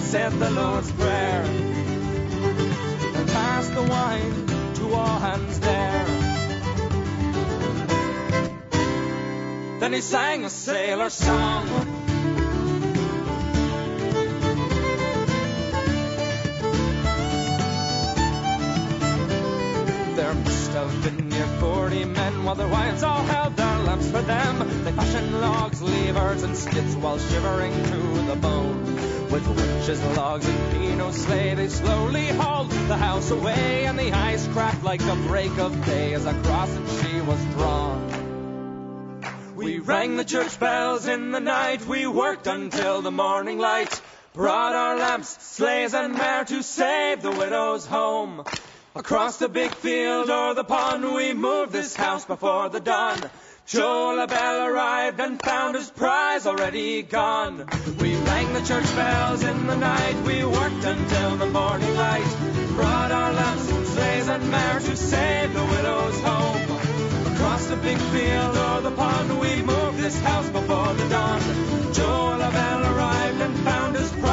Said 0.09 0.31
the 0.39 0.49
Lord's 0.49 0.91
Prayer 0.93 1.43
and 1.45 3.29
passed 3.29 3.71
the 3.75 3.83
wine 3.83 4.47
to 4.73 4.91
all 4.95 5.19
hands 5.19 5.59
there. 5.59 6.05
Then 9.79 9.93
he 9.93 10.01
sang 10.01 10.45
a 10.45 10.49
sailor 10.49 11.11
song. 11.11 11.67
There 20.15 20.33
must 20.33 20.71
have 20.71 21.03
been 21.03 21.29
near 21.29 21.45
forty 21.59 22.05
men 22.05 22.43
while 22.45 22.55
their 22.55 22.67
wives 22.67 23.03
all 23.03 23.21
held 23.25 23.55
their 23.55 23.77
lamps 23.83 24.09
for 24.09 24.23
them. 24.23 24.83
They 24.85 24.91
fashioned 24.91 25.39
logs, 25.39 25.83
levers, 25.83 26.41
and 26.41 26.57
skids 26.57 26.95
while 26.95 27.19
shivering 27.19 27.73
to 27.73 27.97
the 28.25 28.35
bone. 28.41 29.18
With 29.31 29.47
witches, 29.47 30.01
logs, 30.17 30.47
and 30.47 30.71
Pino 30.71 31.11
sleigh, 31.11 31.53
they 31.53 31.67
slowly 31.67 32.25
hauled 32.29 32.71
the 32.71 32.97
house 32.97 33.29
away, 33.29 33.85
and 33.85 33.99
the 33.99 34.11
ice 34.11 34.47
cracked 34.47 34.83
like 34.83 35.05
the 35.05 35.13
break 35.27 35.55
of 35.59 35.85
day 35.85 36.15
as 36.15 36.25
across 36.25 36.71
it 36.71 36.81
she 36.99 37.21
was 37.21 37.39
drawn. 37.53 39.21
We 39.55 39.77
rang 39.77 40.15
the 40.15 40.25
church 40.25 40.59
bells 40.59 41.07
in 41.07 41.29
the 41.29 41.39
night, 41.39 41.85
we 41.85 42.07
worked 42.07 42.47
until 42.47 43.03
the 43.03 43.11
morning 43.11 43.59
light, 43.59 44.01
brought 44.33 44.73
our 44.73 44.97
lamps, 44.97 45.37
sleighs, 45.43 45.93
and 45.93 46.15
mare 46.15 46.45
to 46.45 46.63
save 46.63 47.21
the 47.21 47.31
widow's 47.31 47.85
home. 47.85 48.43
Across 48.95 49.37
the 49.37 49.49
big 49.49 49.75
field 49.75 50.31
or 50.31 50.55
the 50.55 50.63
pond, 50.63 51.03
we 51.13 51.33
moved 51.33 51.71
this 51.71 51.95
house 51.95 52.25
before 52.25 52.69
the 52.69 52.79
dawn. 52.79 53.19
Joe 53.69 54.15
LaBelle 54.17 54.65
arrived 54.65 55.19
and 55.19 55.39
found 55.39 55.75
his 55.75 55.91
prize 55.91 56.47
already 56.47 57.03
gone. 57.03 57.67
We 57.99 58.15
rang 58.15 58.51
the 58.53 58.63
church 58.63 58.95
bells 58.95 59.43
in 59.43 59.67
the 59.67 59.75
night, 59.75 60.15
we 60.25 60.43
worked 60.43 60.83
until 60.83 61.35
the 61.35 61.45
morning 61.45 61.95
light. 61.95 62.35
Brought 62.73 63.11
our 63.11 63.31
lamps, 63.31 63.69
and 63.69 63.85
sleighs, 63.85 64.27
and 64.27 64.49
mares 64.49 64.85
to 64.85 64.97
save 64.97 65.53
the 65.53 65.63
widow's 65.63 66.19
home. 66.21 67.35
Across 67.35 67.67
the 67.67 67.75
big 67.75 67.99
field 67.99 68.57
or 68.57 68.81
the 68.81 68.91
pond, 68.95 69.39
we 69.39 69.61
moved 69.61 69.99
this 69.99 70.19
house 70.21 70.49
before 70.49 70.91
the 70.95 71.07
dawn. 71.09 71.39
Joe 71.93 72.37
LaBelle 72.39 72.95
arrived 72.95 73.41
and 73.41 73.55
found 73.57 73.95
his 73.95 74.11
prize 74.13 74.28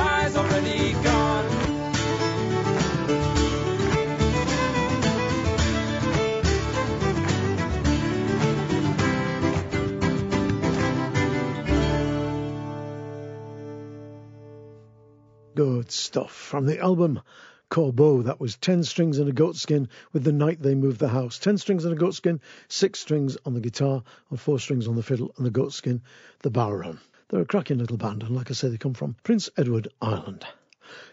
Good 15.87 15.93
stuff 15.93 16.33
from 16.33 16.67
the 16.67 16.81
album 16.81 17.21
Corbeau. 17.71 18.25
That 18.25 18.41
was 18.41 18.57
10 18.57 18.83
strings 18.83 19.21
and 19.21 19.29
a 19.29 19.33
goatskin 19.33 19.89
with 20.13 20.25
The 20.25 20.33
Night 20.33 20.61
They 20.61 20.75
Moved 20.75 20.99
the 20.99 21.07
House. 21.07 21.39
10 21.39 21.59
strings 21.59 21.85
and 21.85 21.95
a 21.95 21.97
goatskin, 21.97 22.41
6 22.67 22.99
strings 22.99 23.37
on 23.47 23.55
the 23.55 23.61
guitar, 23.61 24.03
and 24.29 24.41
4 24.41 24.59
strings 24.59 24.89
on 24.89 24.97
the 24.97 25.05
fiddle, 25.05 25.33
and 25.37 25.47
the 25.47 25.51
goatskin, 25.53 26.03
the 26.41 26.51
bodhrán. 26.51 26.99
They're 27.29 27.43
a 27.43 27.47
cracking 27.47 27.79
little 27.79 27.99
band, 27.99 28.25
and 28.25 28.35
like 28.35 28.51
I 28.51 28.55
say, 28.55 28.69
they 28.69 28.79
come 28.79 28.95
from 28.95 29.15
Prince 29.23 29.49
Edward 29.57 29.87
Island. 30.03 30.45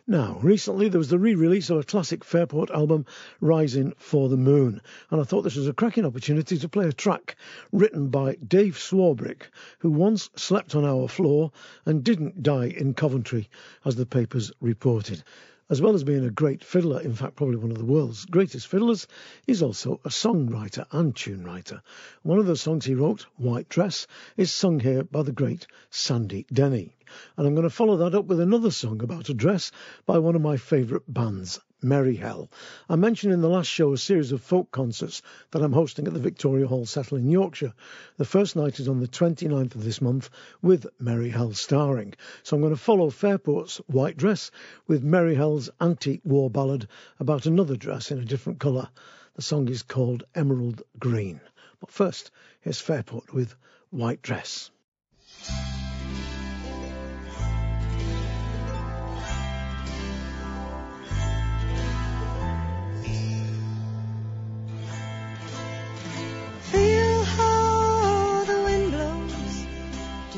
Now, 0.06 0.38
recently 0.44 0.90
there 0.90 1.00
was 1.00 1.08
the 1.08 1.18
re 1.18 1.34
release 1.34 1.70
of 1.70 1.78
a 1.78 1.84
classic 1.86 2.26
Fairport 2.26 2.70
album, 2.72 3.06
Rising 3.40 3.94
for 3.96 4.28
the 4.28 4.36
Moon, 4.36 4.82
and 5.10 5.22
I 5.22 5.24
thought 5.24 5.44
this 5.44 5.56
was 5.56 5.66
a 5.66 5.72
cracking 5.72 6.04
opportunity 6.06 6.58
to 6.58 6.68
play 6.68 6.90
a 6.90 6.92
track 6.92 7.38
written 7.72 8.10
by 8.10 8.36
Dave 8.46 8.78
Swarbrick, 8.78 9.44
who 9.80 9.90
once 9.90 10.30
slept 10.36 10.76
on 10.76 10.84
our 10.84 11.08
floor 11.08 11.54
and 11.86 12.04
didn't 12.04 12.44
die 12.44 12.66
in 12.66 12.96
Coventry, 12.96 13.50
as 13.86 13.96
the 13.96 14.06
papers 14.06 14.52
reported. 14.60 15.24
As 15.70 15.82
well 15.82 15.94
as 15.96 16.04
being 16.04 16.26
a 16.26 16.30
great 16.30 16.62
fiddler, 16.62 17.00
in 17.00 17.14
fact, 17.14 17.38
probably 17.38 17.56
one 17.56 17.72
of 17.72 17.78
the 17.78 17.86
world's 17.86 18.26
greatest 18.26 18.68
fiddlers, 18.68 19.08
he's 19.48 19.62
also 19.62 20.02
a 20.04 20.10
songwriter 20.10 20.86
and 20.92 21.16
tune 21.16 21.46
writer. 21.46 21.82
One 22.22 22.38
of 22.38 22.48
the 22.48 22.58
songs 22.58 22.84
he 22.84 22.96
wrote, 22.96 23.26
White 23.38 23.70
Dress, 23.70 24.06
is 24.36 24.52
sung 24.52 24.82
here 24.82 25.06
by 25.06 25.24
the 25.24 25.32
great 25.32 25.66
Sandy 25.90 26.46
Denny. 26.52 26.98
And 27.38 27.48
I'm 27.48 27.56
going 27.56 27.64
to 27.64 27.70
follow 27.70 27.96
that 27.96 28.14
up 28.14 28.26
with 28.26 28.42
another 28.42 28.72
song 28.72 29.02
about 29.02 29.30
a 29.30 29.34
dress 29.34 29.72
by 30.06 30.20
one 30.20 30.36
of 30.36 30.42
my 30.42 30.58
favourite 30.58 31.06
bands, 31.08 31.62
Merry 31.84 32.16
Hell. 32.16 32.50
I 32.90 32.96
mentioned 32.96 33.34
in 33.34 33.42
the 33.42 33.50
last 33.50 33.68
show 33.68 33.94
a 33.94 33.98
series 33.98 34.32
of 34.32 34.42
folk 34.42 34.72
concerts 34.72 35.22
that 35.52 35.62
I'm 35.62 35.74
hosting 35.74 36.08
at 36.08 36.14
the 36.14 36.20
Victoria 36.20 36.68
Hall 36.68 36.86
Settle 36.86 37.18
in 37.18 37.30
Yorkshire. 37.30 37.74
The 38.18 38.26
first 38.26 38.56
night 38.56 38.80
is 38.80 38.88
on 38.88 39.00
the 39.00 39.08
29th 39.08 39.76
of 39.76 39.84
this 39.84 40.02
month 40.02 40.30
with 40.62 40.88
Merry 41.00 41.30
Hell 41.30 41.54
starring. 41.54 42.14
So 42.44 42.56
I'm 42.56 42.62
going 42.62 42.74
to 42.74 42.80
follow 42.80 43.10
Fairport's 43.10 43.78
White 43.88 44.18
Dress 44.18 44.52
with 44.88 45.04
Merry 45.04 45.36
Hell's 45.36 45.70
antique 45.82 46.22
war 46.24 46.50
ballad 46.50 46.88
about 47.20 47.46
another 47.46 47.76
dress 47.76 48.12
in 48.12 48.20
a 48.20 48.26
different 48.26 48.60
colour. 48.60 48.90
The 49.36 49.42
song 49.42 49.68
is 49.68 49.84
called 49.84 50.24
Emerald 50.36 50.84
Green. 51.00 51.42
But 51.80 51.92
first, 51.92 52.32
here's 52.62 52.80
Fairport 52.80 53.34
with 53.34 53.56
White 53.90 54.22
Dress. 54.22 54.72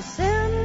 send 0.06 0.65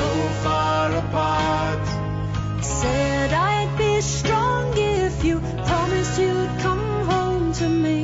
so 0.00 0.10
far 0.44 0.86
apart. 1.04 1.86
Said 2.62 3.32
I'd 3.32 3.72
be 3.76 4.00
strong 4.00 4.72
if 4.76 5.24
you 5.28 5.36
promised 5.68 6.18
you'd 6.18 6.54
come 6.66 6.86
home 7.12 7.52
to 7.60 7.68
me. 7.68 7.98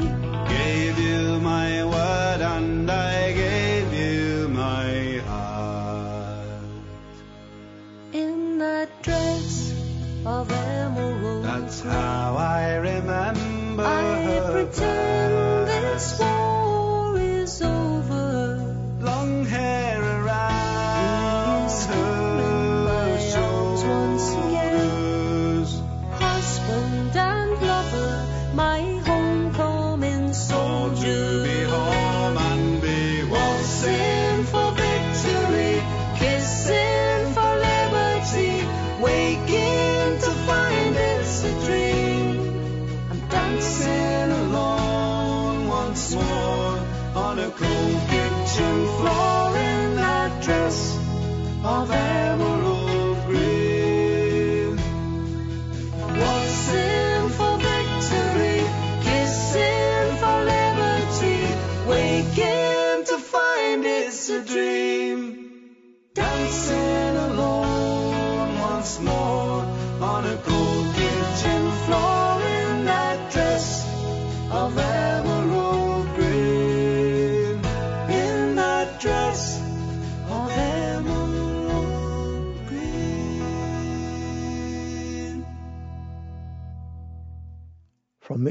Gave 0.48 0.98
you 1.08 1.40
my 1.40 1.70
word 1.94 2.40
and 2.54 2.90
I 2.90 3.32
gave 3.44 3.88
you 4.02 4.48
my 4.48 4.88
heart. 5.30 6.48
In 8.12 8.58
that 8.58 8.90
dress 9.02 9.72
of 10.26 10.50
emerald 10.52 11.44
That's 11.44 11.80
how 11.80 12.36
I 12.36 12.74
remember 12.90 13.84
I 13.84 14.22
her 14.26 14.52
pretend 14.52 15.68
this 15.68 16.18
best. 16.18 16.35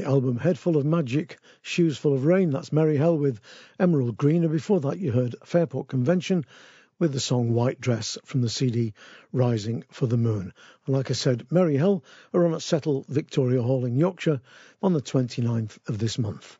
Album 0.06 0.38
Head 0.38 0.56
Full 0.56 0.76
of 0.76 0.86
Magic, 0.86 1.36
Shoes 1.62 1.98
Full 1.98 2.14
of 2.14 2.24
Rain, 2.24 2.50
that's 2.50 2.72
Merry 2.72 2.96
Hell 2.96 3.18
with 3.18 3.40
Emerald 3.80 4.16
Green. 4.16 4.44
And 4.44 4.52
before 4.52 4.78
that, 4.80 5.00
you 5.00 5.10
heard 5.10 5.34
Fairport 5.44 5.88
Convention 5.88 6.44
with 7.00 7.12
the 7.12 7.18
song 7.18 7.52
White 7.52 7.80
Dress 7.80 8.16
from 8.24 8.40
the 8.40 8.48
CD 8.48 8.94
Rising 9.32 9.82
for 9.90 10.06
the 10.06 10.16
Moon. 10.16 10.52
And 10.86 10.94
like 10.94 11.10
I 11.10 11.14
said, 11.14 11.44
Merry 11.50 11.76
Hell 11.76 12.04
are 12.32 12.46
on 12.46 12.54
at 12.54 12.62
Settle 12.62 13.04
Victoria 13.08 13.60
Hall 13.62 13.84
in 13.84 13.96
Yorkshire 13.96 14.40
on 14.80 14.92
the 14.92 15.02
29th 15.02 15.76
of 15.88 15.98
this 15.98 16.18
month. 16.18 16.56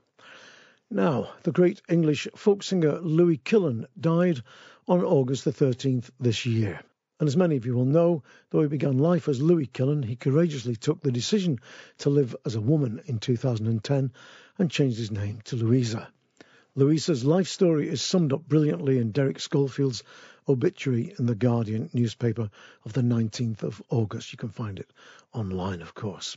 Now, 0.91 1.31
the 1.45 1.53
great 1.53 1.81
English 1.89 2.27
folk 2.35 2.65
singer 2.65 2.99
Louis 2.99 3.39
Killen 3.39 3.87
died 3.99 4.43
on 4.89 5.05
August 5.05 5.45
the 5.45 5.53
13th 5.53 6.11
this 6.19 6.47
year. 6.47 6.81
And 7.19 7.27
as 7.27 7.37
many 7.37 7.57
of 7.57 7.65
you 7.65 7.75
will 7.75 7.87
know, 7.87 8.23
though 8.51 8.63
he 8.63 8.69
began 8.69 8.99
life 8.99 9.29
as 9.29 9.41
Louis 9.41 9.67
Killen, 9.67 10.05
he 10.05 10.17
courageously 10.17 10.77
took 10.77 11.01
the 11.01 11.11
decision 11.11 11.59
to 11.99 12.11
live 12.11 12.37
as 12.45 12.55
a 12.55 12.61
woman 12.61 13.01
in 13.07 13.19
2010 13.19 14.13
and 14.59 14.71
changed 14.71 14.99
his 14.99 15.11
name 15.11 15.41
to 15.45 15.57
Louisa. 15.57 16.09
Louisa's 16.75 17.25
life 17.25 17.49
story 17.49 17.89
is 17.89 18.03
summed 18.03 18.35
up 18.35 18.47
brilliantly 18.47 18.99
in 18.99 19.13
Derek 19.13 19.41
Schofield's 19.41 20.03
obituary 20.47 21.15
in 21.19 21.25
the 21.25 21.35
Guardian 21.35 21.89
newspaper 21.95 22.51
of 22.85 22.93
the 22.93 23.01
19th 23.01 23.63
of 23.63 23.83
August. 23.89 24.33
You 24.33 24.37
can 24.37 24.51
find 24.51 24.79
it 24.79 24.91
online, 25.33 25.81
of 25.81 25.95
course. 25.95 26.37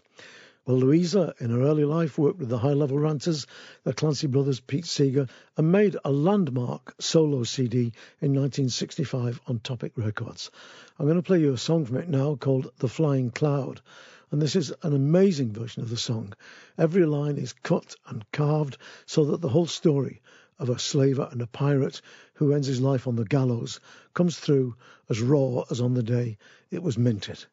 Well, 0.70 0.78
Louisa, 0.78 1.34
in 1.40 1.50
her 1.50 1.64
early 1.64 1.84
life, 1.84 2.20
worked 2.20 2.38
with 2.38 2.50
the 2.50 2.60
high 2.60 2.74
level 2.74 3.00
ranters, 3.00 3.48
the 3.86 3.92
Clancy 3.92 4.28
brothers, 4.28 4.60
Pete 4.60 4.86
Seeger, 4.86 5.26
and 5.58 5.72
made 5.72 5.98
a 6.06 6.12
landmark 6.12 6.94
solo 7.00 7.42
CD 7.42 7.92
in 8.22 8.36
1965 8.36 9.42
on 9.48 9.62
Topic 9.62 9.94
Records. 9.96 10.52
I'm 11.00 11.08
going 11.08 11.18
to 11.18 11.24
play 11.24 11.40
you 11.40 11.54
a 11.54 11.58
song 11.58 11.86
from 11.86 11.98
it 11.98 12.08
now 12.08 12.36
called 12.36 12.72
The 12.78 12.88
Flying 12.88 13.32
Cloud. 13.32 13.82
And 14.30 14.40
this 14.40 14.56
is 14.56 14.72
an 14.84 14.94
amazing 14.94 15.54
version 15.54 15.82
of 15.82 15.90
the 15.90 15.98
song. 15.98 16.34
Every 16.78 17.08
line 17.08 17.38
is 17.38 17.54
cut 17.54 17.96
and 18.06 18.32
carved 18.32 18.78
so 19.08 19.26
that 19.26 19.42
the 19.42 19.50
whole 19.50 19.66
story 19.66 20.22
of 20.60 20.70
a 20.70 20.78
slaver 20.78 21.30
and 21.32 21.42
a 21.42 21.48
pirate 21.48 22.00
who 22.36 22.54
ends 22.54 22.68
his 22.68 22.80
life 22.80 23.08
on 23.08 23.16
the 23.16 23.26
gallows 23.26 23.80
comes 24.14 24.38
through 24.38 24.76
as 25.10 25.20
raw 25.20 25.64
as 25.72 25.82
on 25.82 25.96
the 25.96 26.04
day 26.04 26.38
it 26.70 26.84
was 26.84 26.96
minted. 26.96 27.44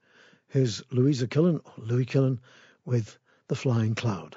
Here's 0.49 0.83
Louisa 0.91 1.27
Killen, 1.27 1.63
Louis 1.79 2.05
Killen, 2.05 2.41
with 2.87 3.19
The 3.49 3.57
Flying 3.57 3.97
Cloud. 3.97 4.37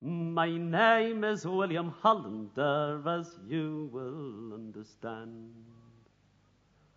My 0.00 0.50
name 0.50 1.22
is 1.22 1.46
William 1.46 1.94
Hollander, 2.02 3.00
as 3.06 3.38
you 3.46 3.88
will 3.92 4.52
understand. 4.52 5.54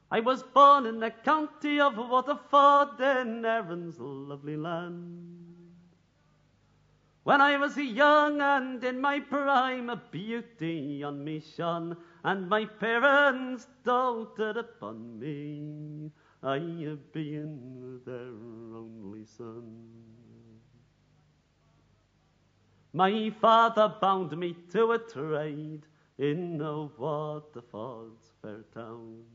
I 0.09 0.21
was 0.21 0.41
born 0.41 0.87
in 0.87 0.99
the 0.99 1.11
county 1.11 1.79
of 1.79 1.97
Waterford 1.97 2.99
in 2.99 3.45
Erin's 3.45 3.99
lovely 3.99 4.57
land. 4.57 5.35
When 7.23 7.41
I 7.41 7.57
was 7.57 7.77
young 7.77 8.41
and 8.41 8.83
in 8.83 8.99
my 8.99 9.19
prime, 9.19 9.89
a 9.91 10.01
beauty 10.11 11.03
on 11.03 11.23
me 11.23 11.41
shone, 11.41 11.95
and 12.23 12.49
my 12.49 12.65
parents 12.65 13.67
doted 13.83 14.57
upon 14.57 15.19
me, 15.19 16.11
I 16.41 16.57
being 17.13 18.01
their 18.05 18.33
only 18.75 19.25
son. 19.25 20.14
My 22.95 23.29
father 23.41 23.93
bound 23.99 24.37
me 24.37 24.55
to 24.71 24.93
a 24.93 24.99
trade 24.99 25.85
in 26.17 26.61
a 26.61 26.83
Waterford's 26.97 28.31
fair 28.41 28.63
town. 28.73 29.25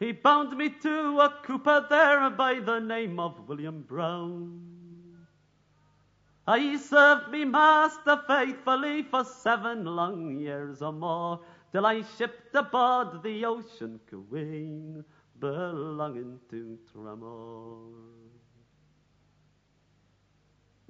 He 0.00 0.10
bound 0.10 0.56
me 0.58 0.70
to 0.82 1.20
a 1.20 1.32
cooper 1.44 1.86
there 1.88 2.28
by 2.30 2.58
the 2.58 2.80
name 2.80 3.20
of 3.20 3.48
William 3.48 3.82
Brown. 3.82 4.60
I 6.48 6.76
served 6.78 7.30
me 7.30 7.44
master 7.44 8.20
faithfully 8.26 9.04
for 9.04 9.22
seven 9.22 9.84
long 9.84 10.36
years 10.36 10.82
or 10.82 10.92
more, 10.92 11.38
till 11.70 11.86
I 11.86 12.02
shipped 12.18 12.56
aboard 12.56 13.22
the 13.22 13.44
Ocean 13.44 14.00
Queen, 14.08 15.04
belonging 15.38 16.40
to 16.50 16.76
Tramore. 16.92 18.29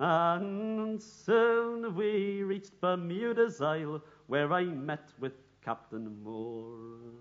And 0.03 1.01
soon 1.03 1.95
we 1.95 2.43
reached 2.43 2.81
Bermuda's 2.81 3.61
Isle, 3.61 4.01
where 4.29 4.51
I 4.51 4.65
met 4.65 5.13
with 5.21 5.35
Captain 5.63 6.23
Moore. 6.23 7.13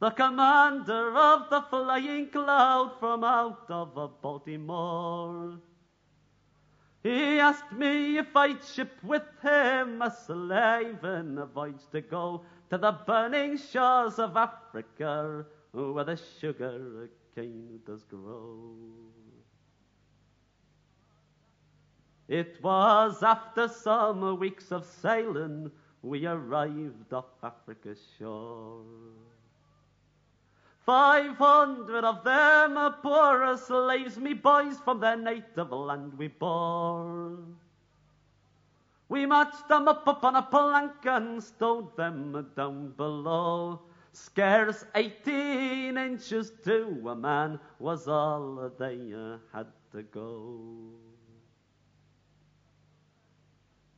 The 0.00 0.10
commander 0.10 1.16
of 1.16 1.48
the 1.50 1.60
flying 1.70 2.30
cloud 2.30 2.98
from 2.98 3.22
out 3.22 3.66
of 3.68 3.94
Baltimore. 4.20 5.60
He 7.04 7.38
asked 7.38 7.70
me 7.70 8.18
if 8.18 8.34
I'd 8.34 8.64
ship 8.64 8.90
with 9.04 9.22
him 9.40 10.02
a 10.02 10.10
slave 10.10 11.04
in 11.04 11.38
a 11.38 11.46
voyage 11.46 11.86
to 11.92 12.00
go 12.00 12.42
to 12.70 12.78
the 12.78 12.90
burning 13.06 13.56
shores 13.56 14.18
of 14.18 14.36
Africa 14.36 15.46
where 15.70 16.04
the 16.04 16.18
sugar 16.40 17.08
cane 17.36 17.78
does 17.86 18.02
grow. 18.02 18.74
It 22.32 22.62
was 22.62 23.22
after 23.22 23.68
some 23.68 24.38
weeks 24.38 24.72
of 24.72 24.86
sailing 24.86 25.70
we 26.00 26.24
arrived 26.24 27.12
off 27.12 27.26
Africa's 27.42 28.00
shore. 28.18 28.86
Five 30.86 31.36
hundred 31.36 32.04
of 32.04 32.24
them 32.24 32.78
are 32.78 32.96
poor 33.02 33.54
slaves, 33.58 34.16
me 34.16 34.32
boys, 34.32 34.80
from 34.80 35.00
their 35.00 35.18
native 35.18 35.72
land 35.72 36.16
we 36.16 36.28
bore. 36.28 37.36
We 39.10 39.26
marched 39.26 39.68
them 39.68 39.86
up 39.86 40.08
upon 40.08 40.34
a 40.34 40.40
plank 40.40 41.04
and 41.04 41.44
stowed 41.44 41.94
them 41.98 42.46
down 42.56 42.94
below. 42.96 43.82
Scarce 44.14 44.86
eighteen 44.94 45.98
inches 45.98 46.50
to 46.64 47.10
a 47.10 47.14
man 47.14 47.60
was 47.78 48.08
all 48.08 48.72
they 48.78 49.12
had 49.52 49.66
to 49.92 50.02
go. 50.04 50.94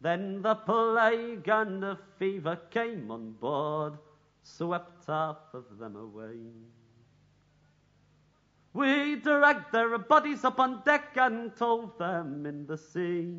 Then 0.04 0.42
the 0.42 0.54
plague 0.54 1.48
and 1.48 1.82
the 1.82 1.96
fever 2.18 2.56
came 2.68 3.10
on 3.10 3.32
board, 3.40 3.94
swept 4.42 5.06
half 5.06 5.38
of 5.54 5.78
them 5.78 5.96
away. 5.96 6.52
We 8.74 9.16
dragged 9.16 9.72
their 9.72 9.96
bodies 9.96 10.44
up 10.44 10.60
on 10.60 10.82
deck 10.84 11.16
and 11.16 11.56
towed 11.56 11.98
them 11.98 12.44
in 12.44 12.66
the 12.66 12.76
sea. 12.76 13.32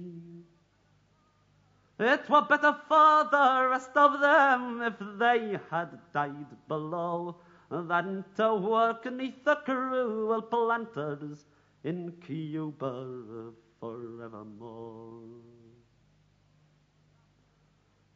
It 1.99 2.27
were 2.27 2.41
better 2.41 2.75
for 2.87 3.29
the 3.29 3.67
rest 3.69 3.95
of 3.95 4.19
them 4.19 4.81
if 4.81 4.97
they 5.19 5.59
had 5.69 5.99
died 6.13 6.49
below 6.67 7.35
than 7.69 8.25
to 8.37 8.55
work 8.55 9.05
neath 9.13 9.43
the 9.43 9.57
cruel 9.57 10.41
planters 10.41 11.45
in 11.83 12.11
Cuba 12.25 13.53
forevermore. 13.79 15.45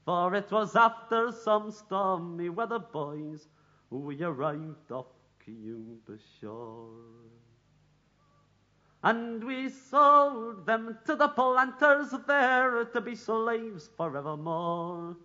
For 0.10 0.34
it 0.34 0.49
was 0.49 0.76
after 0.76 1.32
some 1.32 1.70
stormy 1.70 2.49
weather, 2.49 2.80
boys, 2.80 3.47
we 3.91 4.24
arrived 4.24 4.91
off 4.91 5.05
Cuba 5.38 6.18
shore. 6.41 7.30
And 9.03 9.43
we 9.43 9.70
sold 9.70 10.66
them 10.66 10.97
to 11.05 11.16
the 11.16 11.28
planters 11.28 12.10
there 12.26 12.86
to 12.86 13.01
be 13.01 13.14
slaves 13.14 13.91
forevermore. 13.95 15.16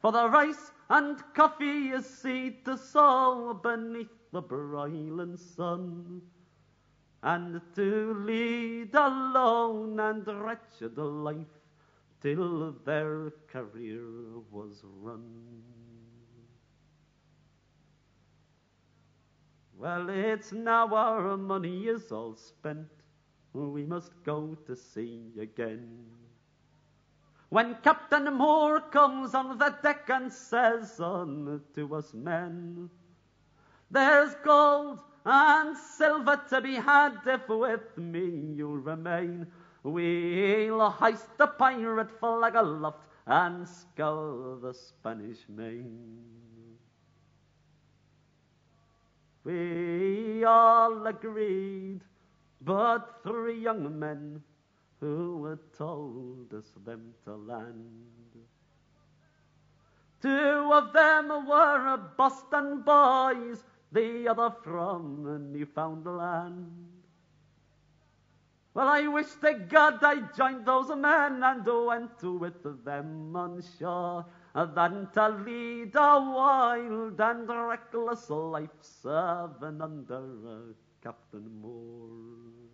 For 0.00 0.12
the 0.12 0.30
rice 0.30 0.72
and 0.88 1.22
coffee 1.34 1.90
is 1.90 2.06
seed 2.06 2.64
to 2.64 2.78
sow 2.78 3.52
beneath 3.52 4.30
the 4.32 4.40
broiling 4.40 5.36
sun, 5.36 6.22
and 7.22 7.60
to 7.74 8.14
lead 8.14 8.94
a 8.94 9.08
lone 9.10 10.00
and 10.00 10.26
wretched 10.26 10.96
life 10.96 11.55
till 12.26 12.74
their 12.84 13.30
career 13.46 14.02
was 14.50 14.82
run. 15.00 15.22
Well, 19.78 20.08
it's 20.10 20.50
now 20.50 20.92
our 20.92 21.36
money 21.36 21.86
is 21.86 22.10
all 22.10 22.34
spent. 22.34 22.88
We 23.52 23.84
must 23.84 24.10
go 24.24 24.56
to 24.66 24.74
sea 24.74 25.34
again. 25.40 25.86
When 27.50 27.76
Captain 27.84 28.34
Moore 28.34 28.80
comes 28.80 29.32
on 29.32 29.56
the 29.58 29.76
deck 29.84 30.10
and 30.10 30.32
says 30.32 30.98
unto 30.98 31.94
us 31.94 32.12
men, 32.12 32.90
There's 33.88 34.34
gold 34.42 34.98
and 35.24 35.76
silver 35.76 36.42
to 36.50 36.60
be 36.60 36.74
had 36.74 37.18
if 37.24 37.48
with 37.48 37.96
me 37.96 38.54
you'll 38.56 38.78
remain. 38.78 39.46
We'll 39.86 40.90
hoist 40.90 41.38
the 41.38 41.46
pirate 41.46 42.10
flag 42.18 42.56
aloft 42.56 43.06
and 43.24 43.68
scour 43.68 44.58
the 44.60 44.74
Spanish 44.74 45.48
main. 45.48 46.18
We 49.44 50.42
all 50.42 51.06
agreed, 51.06 52.00
but 52.60 53.22
three 53.22 53.60
young 53.62 53.96
men 53.96 54.42
who 54.98 55.44
had 55.44 55.72
told 55.78 56.52
us 56.52 56.72
them 56.84 57.14
to 57.22 57.36
land. 57.36 58.42
Two 60.20 60.72
of 60.72 60.92
them 60.92 61.46
were 61.46 61.96
Boston 62.16 62.82
boys, 62.82 63.62
the 63.92 64.26
other 64.26 64.50
from 64.64 65.52
Newfoundland. 65.52 66.95
Well, 68.76 68.88
I 68.88 69.06
wish 69.08 69.32
to 69.40 69.54
God 69.54 70.04
I 70.04 70.20
joined 70.36 70.66
those 70.66 70.94
men 70.94 71.42
and 71.42 71.64
went 71.64 72.22
with 72.22 72.84
them 72.84 73.34
on 73.34 73.62
shore 73.78 74.26
than 74.54 75.08
to 75.14 75.28
lead 75.30 75.96
a 75.96 76.20
wild 76.20 77.18
and 77.18 77.48
reckless 77.48 78.28
life 78.28 78.76
serving 78.82 79.80
under 79.80 80.74
Captain 81.02 81.48
Moore. 81.58 82.68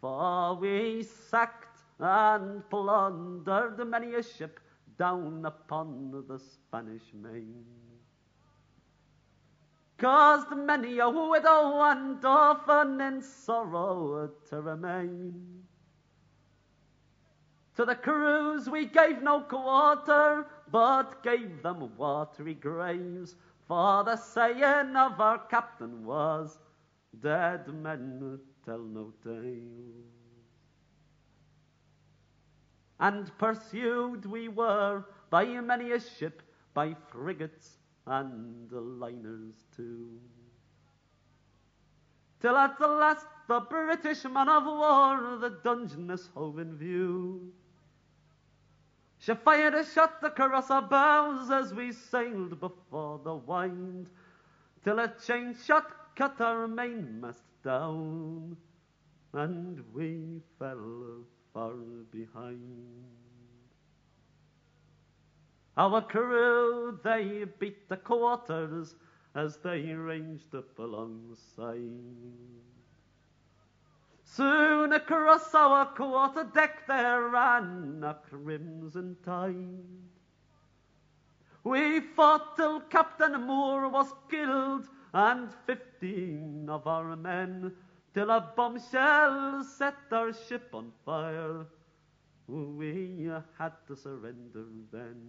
For 0.00 0.54
we 0.54 1.02
sacked 1.02 1.82
and 1.98 2.62
plundered 2.70 3.84
many 3.88 4.14
a 4.14 4.22
ship 4.22 4.60
down 4.96 5.44
upon 5.44 6.12
the 6.28 6.38
Spanish 6.38 7.12
main. 7.12 7.77
Caused 9.98 10.56
many 10.56 11.00
a 11.00 11.10
widow 11.10 11.82
and 11.82 12.24
orphan 12.24 13.00
in 13.00 13.20
sorrow 13.20 14.30
to 14.48 14.60
remain. 14.60 15.64
To 17.74 17.84
the 17.84 17.96
crews 17.96 18.70
we 18.70 18.86
gave 18.86 19.22
no 19.22 19.40
quarter, 19.40 20.46
but 20.70 21.22
gave 21.24 21.62
them 21.62 21.96
watery 21.96 22.54
graves. 22.54 23.34
For 23.66 24.04
the 24.04 24.16
saying 24.16 24.94
of 24.96 25.20
our 25.20 25.38
captain 25.46 26.04
was, 26.04 26.58
Dead 27.20 27.66
men 27.74 28.38
tell 28.64 28.78
no 28.78 29.12
tales. 29.24 30.06
And 33.00 33.36
pursued 33.38 34.26
we 34.26 34.48
were 34.48 35.04
by 35.30 35.44
many 35.44 35.90
a 35.92 36.00
ship, 36.00 36.42
by 36.72 36.94
frigates 37.10 37.77
and 38.08 38.68
the 38.70 38.80
liners 38.80 39.66
too. 39.76 40.18
Till 42.40 42.56
at 42.56 42.78
the 42.78 42.88
last 42.88 43.26
the 43.48 43.60
British 43.60 44.24
man 44.24 44.48
of 44.48 44.64
war 44.64 45.38
the 45.38 45.58
Dungeness 45.62 46.28
hove 46.34 46.58
in 46.58 46.76
view. 46.76 47.52
She 49.18 49.34
fired 49.34 49.74
a 49.74 49.84
shot 49.84 50.22
across 50.22 50.70
our 50.70 50.82
bows 50.82 51.50
as 51.50 51.74
we 51.74 51.92
sailed 51.92 52.60
before 52.60 53.20
the 53.24 53.34
wind, 53.34 54.10
till 54.84 55.00
a 55.00 55.08
chain 55.26 55.54
shot 55.66 56.14
cut 56.14 56.40
our 56.40 56.68
mainmast 56.68 57.42
down, 57.64 58.56
and 59.32 59.82
we 59.92 60.40
fell 60.58 61.24
far 61.52 61.74
behind. 62.10 63.17
Our 65.78 66.02
crew, 66.02 66.98
they 67.04 67.44
beat 67.44 67.88
the 67.88 67.96
quarters 67.96 68.96
as 69.36 69.58
they 69.58 69.92
ranged 69.92 70.52
up 70.52 70.76
alongside. 70.76 71.78
Soon 74.24 74.92
across 74.92 75.54
our 75.54 75.86
quarter 75.86 76.42
deck 76.52 76.84
there 76.88 77.28
ran 77.28 78.02
a 78.04 78.14
crimson 78.28 79.16
tide. 79.24 79.84
We 81.62 82.00
fought 82.00 82.56
till 82.56 82.80
Captain 82.80 83.40
Moore 83.40 83.88
was 83.88 84.12
killed 84.28 84.88
and 85.12 85.48
fifteen 85.64 86.68
of 86.68 86.88
our 86.88 87.14
men, 87.14 87.72
till 88.14 88.30
a 88.30 88.52
bombshell 88.56 89.62
set 89.62 89.94
our 90.10 90.32
ship 90.32 90.70
on 90.74 90.90
fire. 91.04 91.66
We 92.48 93.30
had 93.58 93.72
to 93.86 93.94
surrender 93.94 94.64
then. 94.90 95.20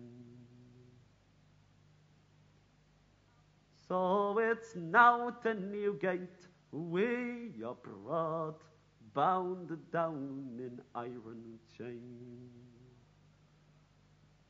So 3.88 4.40
it's 4.40 4.76
now 4.76 5.32
to 5.44 5.54
Newgate 5.54 6.48
we 6.72 7.52
are 7.66 7.76
brought, 7.76 8.62
bound 9.14 9.76
down 9.92 10.58
in 10.60 10.80
iron 10.96 11.60
chains. 11.78 12.52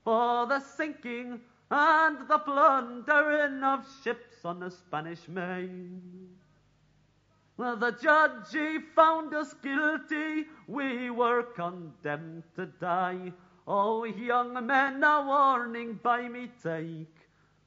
For 0.03 0.45
the 0.47 0.59
sinking 0.59 1.41
and 1.71 2.27
the 2.27 2.39
plundering 2.39 3.63
of 3.63 3.85
ships 4.03 4.43
on 4.43 4.59
the 4.59 4.69
Spanish 4.69 5.27
main. 5.27 6.38
The 7.59 7.91
judge 8.01 8.53
he 8.53 8.79
found 8.95 9.33
us 9.33 9.53
guilty, 9.61 10.45
we 10.65 11.09
were 11.09 11.43
condemned 11.43 12.43
to 12.55 12.67
die. 12.67 13.33
Oh, 13.67 14.05
young 14.05 14.65
men, 14.65 15.03
a 15.03 15.25
warning 15.27 15.99
by 16.01 16.29
me 16.29 16.49
take, 16.63 17.13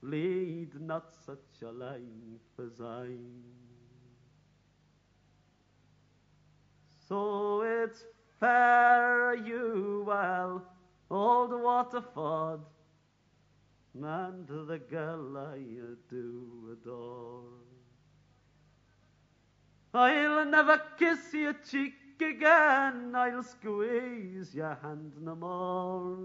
lead 0.00 0.80
not 0.80 1.12
such 1.26 1.60
a 1.62 1.70
life 1.70 2.00
as 2.58 2.80
I. 2.80 3.08
So 7.06 7.60
it's 7.60 8.02
fare 8.40 9.34
you 9.34 10.04
well, 10.06 10.64
old 11.10 11.50
Waterford, 11.50 12.60
and 14.02 14.48
the 14.48 14.80
girl 14.88 15.36
I 15.36 15.58
do 16.08 16.78
adore. 16.80 17.71
I'll 19.94 20.46
never 20.46 20.80
kiss 20.98 21.34
your 21.34 21.52
cheek 21.52 21.94
again, 22.20 23.14
I'll 23.14 23.42
squeeze 23.42 24.54
your 24.54 24.78
hand 24.82 25.12
no 25.20 25.34
more. 25.34 26.18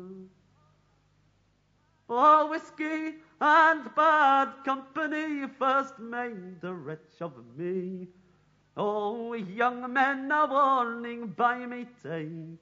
Oh, 2.10 2.50
whiskey 2.50 3.16
and 3.42 3.94
bad 3.94 4.54
company 4.64 5.46
first 5.60 6.00
made 6.00 6.62
the 6.62 6.74
wretch 6.74 7.20
of 7.20 7.34
me. 7.58 8.08
Oh, 8.78 9.34
young 9.34 9.92
men, 9.92 10.32
a 10.32 10.46
warning 10.46 11.28
by 11.28 11.66
me 11.66 11.88
take, 12.02 12.62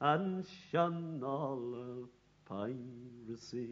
and 0.00 0.44
shun 0.70 1.20
all 1.22 2.08
piracy. 2.48 3.68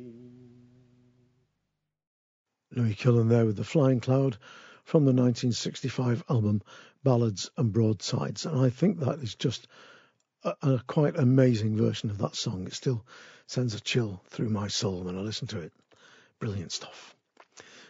Louis 2.71 2.95
Killen 2.95 3.29
there 3.29 3.47
with 3.47 3.57
The 3.57 3.65
Flying 3.65 3.99
Cloud 4.01 4.37
from 4.85 5.05
the 5.05 5.12
1965 5.12 6.24
album 6.28 6.62
Ballads 7.03 7.51
and 7.57 7.72
Broadsides. 7.72 8.47
And 8.47 8.61
I 8.61 8.70
think 8.70 9.01
that 9.01 9.18
is 9.18 9.35
just 9.35 9.66
a, 10.45 10.55
a 10.62 10.82
quite 10.87 11.18
amazing 11.18 11.76
version 11.76 12.11
of 12.11 12.18
that 12.18 12.37
song. 12.37 12.66
It 12.66 12.74
still 12.74 13.05
sends 13.47 13.74
a 13.74 13.80
chill 13.80 14.22
through 14.28 14.51
my 14.51 14.68
soul 14.68 15.03
when 15.03 15.16
I 15.16 15.20
listen 15.20 15.49
to 15.49 15.61
it. 15.61 15.72
Brilliant 16.39 16.72
stuff. 16.72 17.14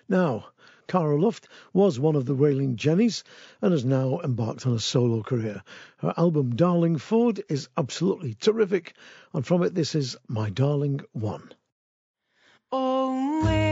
Now, 0.09 0.47
Cara 0.87 1.19
Luft 1.21 1.49
was 1.73 1.99
one 1.99 2.15
of 2.15 2.27
the 2.27 2.35
Wailin' 2.35 2.77
Jennys 2.77 3.23
and 3.63 3.73
has 3.73 3.85
now 3.85 4.21
embarked 4.21 4.67
on 4.67 4.75
a 4.75 4.79
solo 4.79 5.23
career. 5.23 5.63
Her 5.99 6.13
album 6.17 6.57
Darlingford 6.57 7.43
is 7.49 7.69
absolutely 7.77 8.35
terrific, 8.35 8.95
and 9.33 9.47
from 9.47 9.63
it 9.63 9.75
this 9.75 9.95
is 9.95 10.17
My 10.29 10.51
Darling 10.51 11.01
One. 11.13 11.53
Oh, 12.71 13.64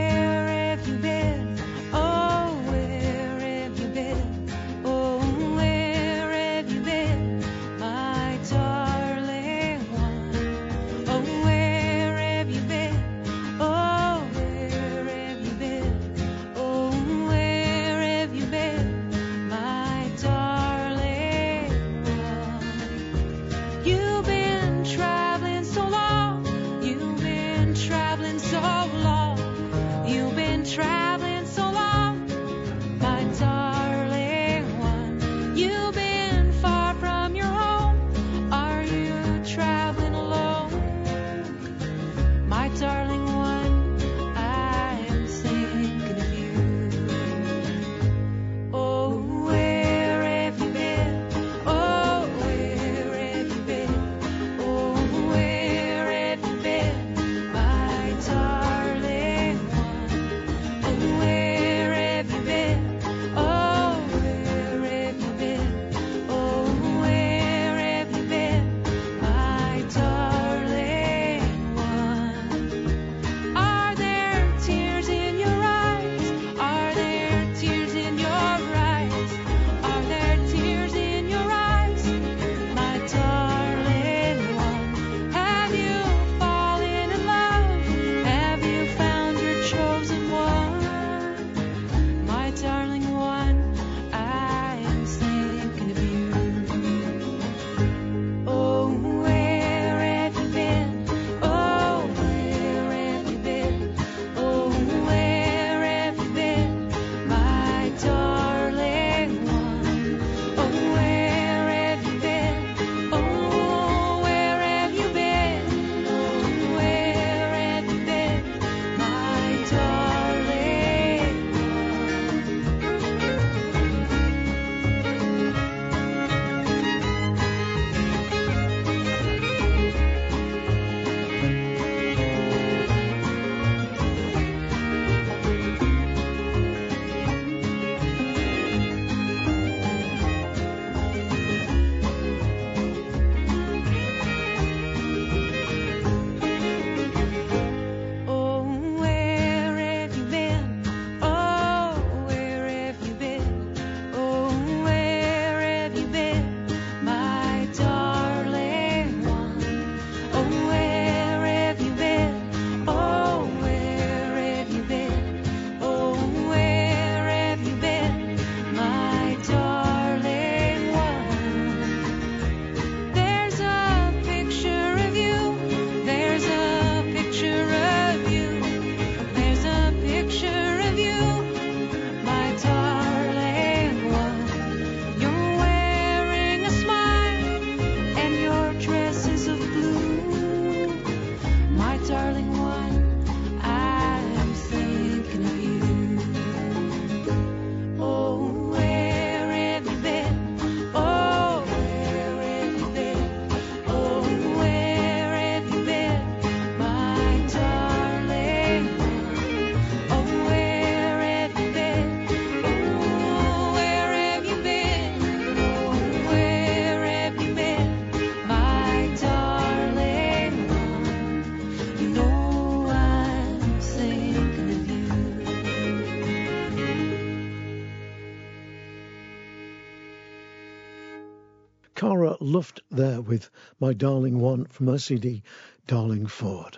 Cara 232.13 232.37
Luft 232.41 232.79
there 232.91 233.21
with 233.21 233.49
My 233.79 233.91
Darling 233.91 234.39
One 234.39 234.65
from 234.65 234.85
her 234.85 234.99
CD 234.99 235.41
Darlingford. 235.87 236.77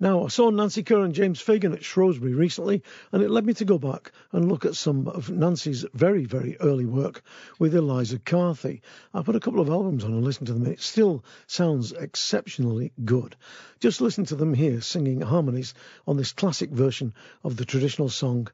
Now, 0.00 0.24
I 0.24 0.28
saw 0.28 0.48
Nancy 0.48 0.82
Kerr 0.82 1.04
and 1.04 1.14
James 1.14 1.42
Fagan 1.42 1.74
at 1.74 1.84
Shrewsbury 1.84 2.32
recently, 2.32 2.82
and 3.12 3.22
it 3.22 3.30
led 3.30 3.44
me 3.44 3.52
to 3.52 3.66
go 3.66 3.76
back 3.76 4.12
and 4.32 4.48
look 4.48 4.64
at 4.64 4.74
some 4.74 5.08
of 5.08 5.28
Nancy's 5.28 5.84
very, 5.92 6.24
very 6.24 6.56
early 6.58 6.86
work 6.86 7.22
with 7.58 7.74
Eliza 7.74 8.18
Carthy. 8.18 8.80
I 9.12 9.20
put 9.20 9.36
a 9.36 9.40
couple 9.40 9.60
of 9.60 9.68
albums 9.68 10.04
on 10.04 10.14
and 10.14 10.24
listened 10.24 10.46
to 10.46 10.54
them, 10.54 10.62
and 10.62 10.72
it 10.72 10.80
still 10.80 11.22
sounds 11.46 11.92
exceptionally 11.92 12.94
good. 13.04 13.36
Just 13.78 14.00
listen 14.00 14.24
to 14.24 14.36
them 14.36 14.54
here 14.54 14.80
singing 14.80 15.20
harmonies 15.20 15.74
on 16.06 16.16
this 16.16 16.32
classic 16.32 16.70
version 16.70 17.12
of 17.44 17.58
the 17.58 17.66
traditional 17.66 18.08
song 18.08 18.48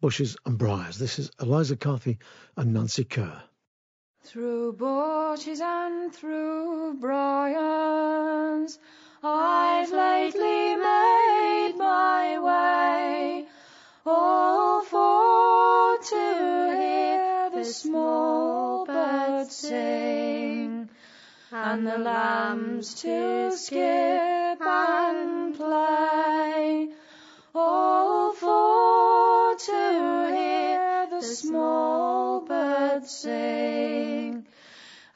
Bushes 0.00 0.36
and 0.46 0.56
Briars. 0.56 0.98
This 0.98 1.18
is 1.18 1.32
Eliza 1.40 1.74
Carthy 1.76 2.18
and 2.56 2.72
Nancy 2.72 3.02
Kerr. 3.02 3.42
Through 4.24 4.72
bushes 4.72 5.60
and 5.60 6.10
through 6.10 6.94
briars 6.94 8.78
I've 9.22 9.92
lately 9.92 10.76
made 10.76 11.74
my 11.76 12.38
way, 12.40 13.46
all 14.06 14.80
for 14.80 15.98
to 15.98 16.76
hear 16.80 17.50
the 17.50 17.64
small 17.64 18.86
birds 18.86 19.54
sing, 19.54 20.88
and 21.52 21.86
the 21.86 21.98
lambs 21.98 22.94
to 23.02 23.52
skip 23.52 24.60
and 24.60 25.54
play, 25.54 26.88
all 27.54 28.32
for 28.32 29.54
to 29.54 30.30
hear 30.34 31.06
the 31.10 31.22
small 31.22 32.33
sing 33.06 34.46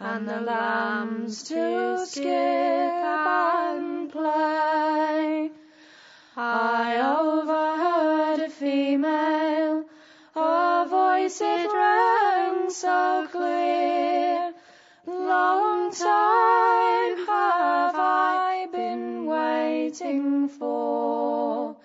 and 0.00 0.28
the 0.28 0.40
lambs 0.40 1.42
to 1.44 2.06
skip 2.06 2.24
and 2.26 4.10
play. 4.12 5.50
I 6.36 7.16
overheard 7.18 8.40
a 8.40 8.50
female, 8.50 9.84
her 10.34 10.86
voice 10.88 11.40
it 11.40 11.72
rang 11.72 12.70
so 12.70 13.26
clear. 13.32 14.52
Long 15.06 15.90
time 15.90 17.16
have 17.26 17.94
I 17.96 18.68
been 18.70 19.26
waiting 19.26 20.48
for 20.48 21.76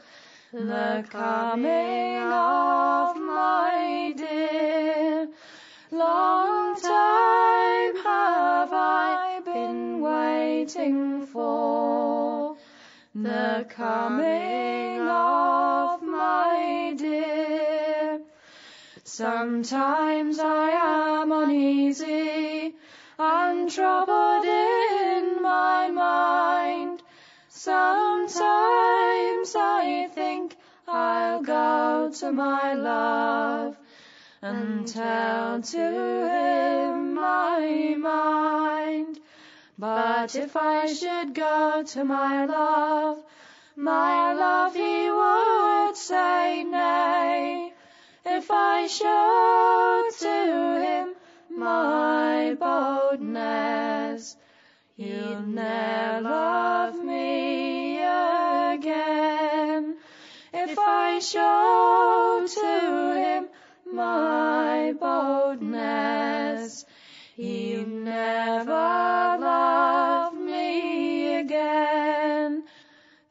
the 0.51 1.04
coming 1.10 2.18
of 2.18 3.18
my 3.18 4.03
waiting 10.64 11.26
for 11.26 12.55
the 13.14 13.66
coming 13.68 15.01
of 15.01 16.01
my 16.01 16.95
dear. 16.97 18.22
Sometimes 19.03 20.39
I 20.39 20.70
am 20.70 21.32
uneasy 21.34 22.76
and 23.20 23.70
troubled 23.70 24.45
in 24.45 25.41
my 25.41 25.89
mind. 25.91 27.03
Sometimes 27.49 28.39
I 29.57 30.07
think 30.16 30.55
I'll 30.88 31.41
go 31.41 32.09
to 32.20 32.32
my 32.32 32.74
love 32.74 33.76
and 34.41 34.88
tell 34.88 35.61
to 35.61 35.78
him 35.78 37.16
my 37.16 37.95
mind. 37.99 38.43
But 39.78 40.36
if 40.36 40.55
I 40.55 40.86
should 40.86 41.34
go 41.34 41.84
to 41.84 42.03
my 42.03 42.45
love, 42.45 43.24
my 43.76 44.34
love 44.34 44.76
he 44.76 45.09
would 45.09 45.97
say 45.97 46.63
nay. 46.63 47.74
If 48.24 48.51
I 48.51 48.86
showed 48.88 50.09
to 50.19 50.82
him 50.86 51.15
my 51.57 52.55
boldness, 52.59 54.38
he'll 54.95 55.41
ne'er 55.41 56.21
love 56.21 57.03
me 57.03 57.97
again. 57.97 59.97
If 60.53 60.78
I 60.78 61.17
showed 61.19 62.45
to 62.61 63.15
him 63.19 63.47
my 63.91 64.93
boldness, 64.99 66.86
he'll 67.36 67.88
never 67.88 69.12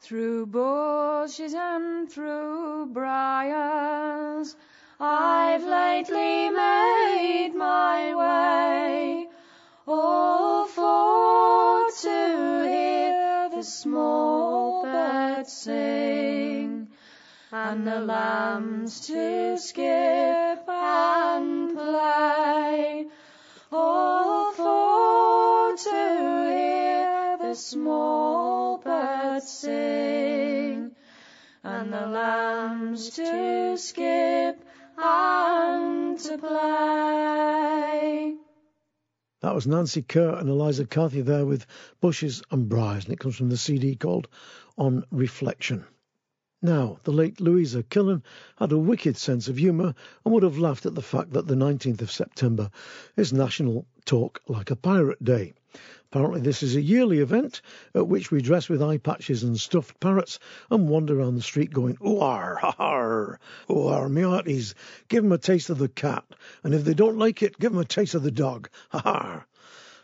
Through 0.03 0.47
bushes 0.47 1.55
and 1.55 2.11
through 2.11 2.87
briars, 2.87 4.57
I've 4.99 5.63
lately 5.63 6.51
made 6.51 7.53
my 7.55 8.13
way, 8.13 9.29
all 9.87 10.67
for 10.67 11.89
to 12.01 12.69
hear 12.69 13.49
the 13.55 13.63
small 13.63 14.83
birds 14.83 15.53
sing 15.53 16.89
and 17.53 17.87
the 17.87 18.01
lambs 18.01 19.07
to 19.07 19.57
skip 19.57 20.69
and 20.69 21.77
play, 21.77 23.07
all 23.71 24.51
for 24.51 25.77
to 25.77 26.49
hear 26.51 27.39
the 27.39 27.55
small 27.55 28.32
birds 29.33 29.51
sing, 29.51 30.91
and 31.65 31.93
the 31.93 32.07
lambs 32.07 33.11
to 33.11 33.79
skip 33.79 34.63
and 34.99 36.19
to 36.19 36.37
play. 36.37 38.35
That 39.41 39.55
was 39.55 39.67
Nancy 39.67 40.03
Kerr 40.03 40.35
and 40.35 40.51
Eliza 40.51 40.85
Carthy 40.85 41.23
there 41.23 41.47
with 41.47 41.67
Bushes 42.03 42.43
and 42.51 42.69
Briars, 42.69 43.05
and 43.05 43.15
it 43.15 43.21
comes 43.21 43.37
from 43.37 43.49
the 43.49 43.57
CD 43.57 43.97
called 43.97 44.29
On 44.77 45.03
Reflection. 45.11 45.87
Now, 46.61 46.99
the 47.05 47.13
late 47.13 47.41
Louisa 47.41 47.83
Killen 47.83 48.23
had 48.59 48.71
a 48.71 48.79
wicked 48.79 49.17
sense 49.17 49.49
of 49.49 49.57
humour 49.57 49.95
and 50.25 50.35
would 50.35 50.43
have 50.43 50.59
laughed 50.59 50.85
at 50.85 50.95
the 50.95 51.01
fact 51.01 51.33
that 51.33 51.47
the 51.47 51.55
19th 51.55 52.03
of 52.03 52.13
September 52.13 52.71
is 53.17 53.33
National 53.33 53.87
Talk 54.05 54.43
Like 54.47 54.71
a 54.71 54.77
Pirate 54.77 55.25
Day. 55.25 55.55
Apparently, 56.13 56.43
this 56.43 56.63
is 56.63 56.77
a 56.77 56.83
yearly 56.83 57.21
event 57.21 57.63
at 57.95 58.07
which 58.07 58.31
we 58.31 58.43
dress 58.43 58.69
with 58.69 58.83
eye 58.83 58.99
patches 58.99 59.43
and 59.43 59.59
stuffed 59.59 59.99
parrots 59.99 60.39
and 60.71 60.87
wander 60.87 61.19
around 61.19 61.37
the 61.37 61.41
street 61.41 61.73
going, 61.73 61.97
ooh-ar, 62.07 62.57
ha-har, 62.57 63.41
ooh-ar, 63.71 64.11
me 64.11 64.21
hearties, 64.21 64.75
give 65.09 65.25
'em 65.25 65.33
a 65.33 65.39
taste 65.39 65.71
of 65.71 65.79
the 65.79 65.89
cat, 65.89 66.27
and 66.63 66.75
if 66.75 66.85
they 66.85 66.93
don't 66.93 67.17
like 67.17 67.43
it, 67.43 67.59
give 67.59 67.73
'em 67.73 67.79
a 67.79 67.87
taste 67.87 68.15
of 68.15 68.23
the 68.23 68.31
dog, 68.31 68.69
ha-har. 68.91 69.47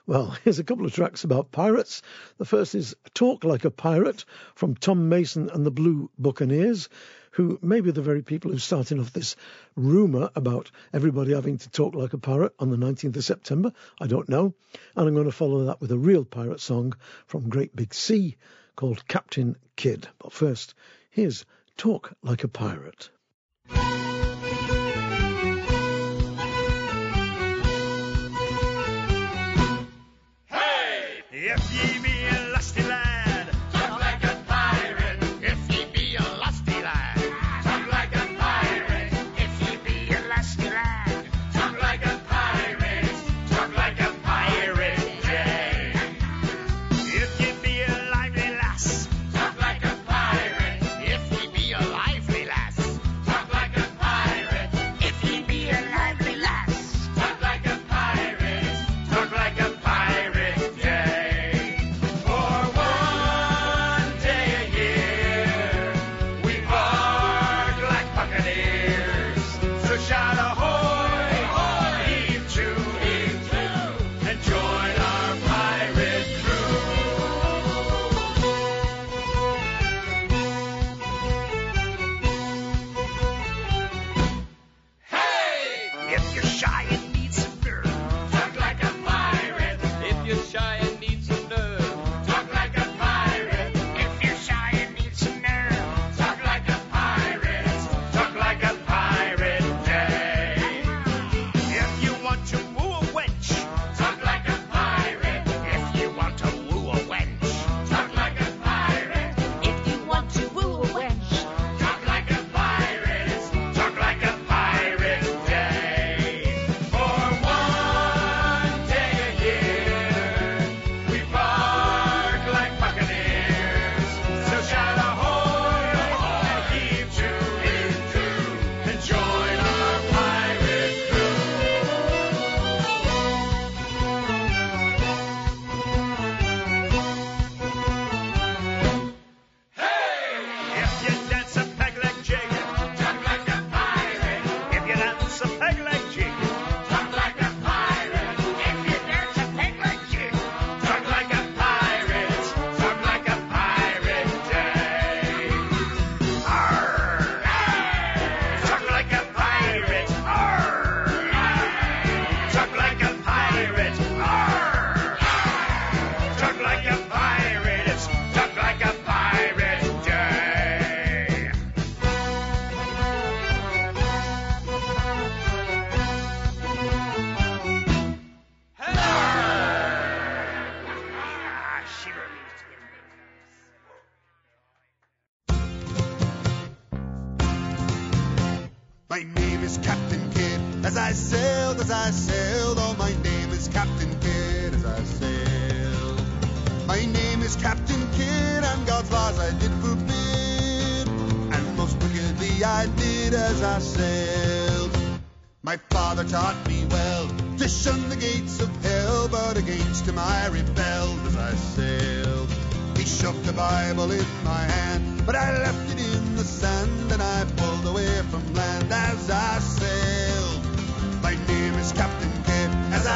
Well, 0.07 0.35
here's 0.45 0.59
a 0.59 0.65
couple 0.65 0.87
of 0.87 0.95
tracks 0.95 1.25
about 1.25 1.53
pirates. 1.53 2.01
The 2.39 2.47
first 2.47 2.75
is 2.75 2.97
Talk 3.13 3.45
Like 3.45 3.67
a 3.67 3.71
Pirate 3.71 4.25
from 4.55 4.77
Tom 4.77 5.11
Mason 5.11 5.51
and 5.51 5.67
the 5.67 5.71
Blue 5.71 6.11
Buccaneers, 6.19 6.89
who 7.33 7.59
may 7.62 7.81
be 7.81 7.91
the 7.91 8.03
very 8.03 8.22
people 8.22 8.51
who 8.51 8.59
starting 8.59 9.01
off 9.01 9.12
this 9.12 9.37
rumour 9.76 10.31
about 10.35 10.70
everybody 10.93 11.35
having 11.35 11.59
to 11.59 11.70
talk 11.70 11.95
like 11.95 12.12
a 12.12 12.18
pirate 12.18 12.55
on 12.59 12.70
the 12.70 12.76
19th 12.76 13.16
of 13.16 13.24
September. 13.24 13.72
I 14.01 14.07
don't 14.07 14.29
know. 14.29 14.55
And 14.97 15.09
I'm 15.09 15.14
going 15.14 15.26
to 15.26 15.33
follow 15.33 15.64
that 15.64 15.81
with 15.81 15.93
a 15.93 15.99
real 15.99 16.24
pirate 16.24 16.61
song 16.61 16.95
from 17.26 17.49
Great 17.49 17.74
Big 17.74 17.95
Sea 17.95 18.37
called 18.76 19.07
Captain 19.09 19.57
Kidd. 19.76 20.09
But 20.18 20.33
first, 20.33 20.74
here's 21.11 21.45
Talk 21.76 22.12
Like 22.22 22.45
a 22.45 22.49
Pirate. 22.49 23.11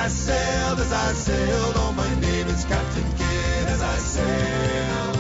I 0.02 0.08
sailed, 0.08 0.80
as 0.80 0.92
I 0.92 1.12
sailed, 1.12 1.74
oh, 1.76 1.92
my 1.92 2.12
name 2.18 2.48
is 2.48 2.64
Captain 2.64 3.08
Kidd. 3.12 3.66
As 3.68 3.82
I 3.82 3.96
sailed, 3.98 5.16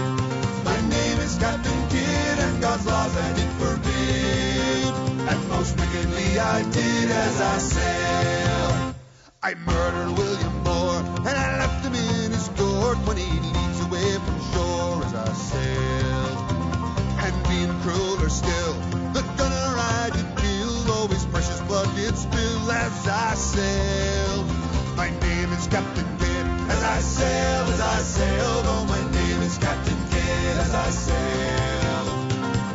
my 0.64 0.80
name 0.88 1.18
is 1.20 1.38
Captain 1.38 1.88
Kidd, 1.88 2.38
and 2.40 2.60
God's 2.60 2.84
laws 2.84 3.16
I 3.16 3.32
did 3.32 3.50
forbid, 3.62 4.92
and 5.30 5.48
most 5.50 5.78
wickedly 5.78 6.36
I 6.36 6.68
did 6.72 7.10
as 7.12 7.40
I 7.40 7.58
sailed. 7.58 8.94
I 9.44 9.54
murdered 9.54 10.18
William 10.18 10.64
Moore, 10.64 10.98
and 10.98 11.36
I 11.46 11.58
left 11.58 11.84
him 11.86 11.94
in 11.94 12.32
his 12.32 12.48
door 12.48 12.96
20 13.04 13.22
leagues 13.22 13.80
away 13.86 14.18
from 14.18 14.36
shore 14.50 15.04
as 15.04 15.14
I 15.14 15.32
sailed. 15.32 16.38
And 17.22 17.34
being 17.46 17.72
crueler 17.82 18.28
still, 18.28 18.74
the 19.14 19.22
gunner 19.38 19.78
I 19.78 20.10
did 20.12 20.26
kill, 20.42 21.06
his 21.06 21.24
precious 21.26 21.60
blood 21.70 21.88
did 21.94 22.16
spill 22.18 22.72
as 22.72 23.06
I 23.06 23.34
sailed. 23.36 24.31
Captain 25.68 26.18
Kidd, 26.18 26.46
as 26.70 26.82
I 26.82 26.98
sailed, 27.00 27.68
as 27.70 27.80
I 27.80 27.98
sailed, 27.98 28.64
oh 28.66 28.84
my 28.88 29.00
name 29.10 29.42
is 29.42 29.58
Captain 29.58 29.96
Kidd, 30.10 30.56
as 30.58 30.74
I 30.74 30.90
sailed. 30.90 32.08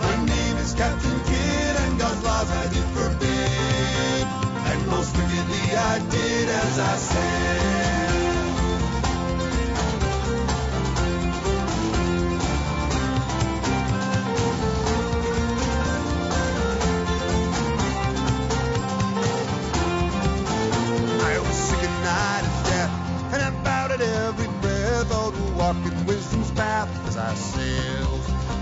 My 0.01 0.25
name 0.25 0.57
is 0.57 0.73
Captain 0.73 1.19
Kidd, 1.25 1.75
and 1.83 1.99
God's 1.99 2.23
laws 2.23 2.49
I 2.51 2.63
did 2.73 2.87
forbid, 2.95 4.27
and 4.71 4.87
most 4.87 5.15
wickedly 5.17 5.75
I 5.75 5.99
did 6.09 6.49
as 6.49 6.79
I 6.79 6.95
sailed. 6.97 8.16
At 23.99 24.27
every 24.27 24.47
breath, 24.61 25.11
all 25.11 25.31
to 25.31 25.41
walk 25.53 25.75
in 25.77 26.05
wisdom's 26.05 26.51
path 26.51 26.89
as 27.07 27.17
I 27.17 27.33
sailed. 27.33 28.21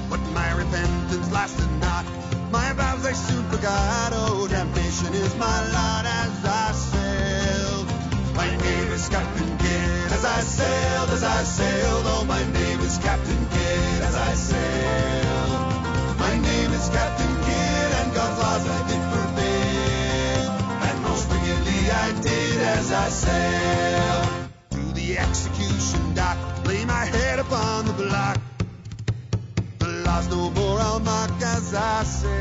But 0.10 0.22
my 0.32 0.52
repentance 0.54 1.32
lasted 1.32 1.70
not, 1.80 2.06
my 2.52 2.72
vows 2.74 3.06
I 3.06 3.14
soon 3.14 3.44
forgot. 3.50 4.12
Oh, 4.14 4.48
damnation 4.48 5.14
is 5.14 5.36
my 5.36 5.60
lot 5.74 6.06
as 6.06 6.46
I 6.46 6.72
sailed. 6.72 7.88
My 8.36 8.50
name 8.56 8.92
is 8.92 9.10
Captain 9.10 9.58
Kidd 9.58 10.12
as 10.12 10.26
I 10.26 10.40
sailed, 10.40 11.10
as 11.10 11.24
I 11.24 11.44
sailed. 11.44 12.04
Oh, 12.06 12.26
my 12.26 12.44
name 12.52 12.80
is 12.80 12.98
Captain 13.00 13.46
Kidd 13.50 14.02
as 14.04 14.16
I 14.16 14.34
sailed. 14.36 16.18
My 16.18 16.34
name 16.38 16.72
is 16.72 16.90
Captain 16.90 17.36
Kidd, 17.46 17.92
and 18.00 18.14
God's 18.14 18.40
laws 18.40 18.68
I 18.68 18.80
did 18.88 19.04
forbid, 19.14 20.44
and 20.88 21.02
most 21.04 21.30
wickedly 21.30 21.92
I 21.92 22.12
did 22.22 22.62
as 22.62 22.92
I 22.92 23.10
sailed. 23.10 24.25
Execution 25.18 26.14
dock, 26.14 26.38
lay 26.66 26.84
my 26.84 27.06
head 27.06 27.40
upon 27.40 27.86
the 27.86 27.94
block. 27.94 28.38
The 29.80 29.88
laws 30.06 30.28
no 30.30 30.52
more 30.52 30.80
I'll 30.80 31.00
mock 31.00 31.32
as 31.42 31.74
I 31.74 32.04
sail. 32.04 32.36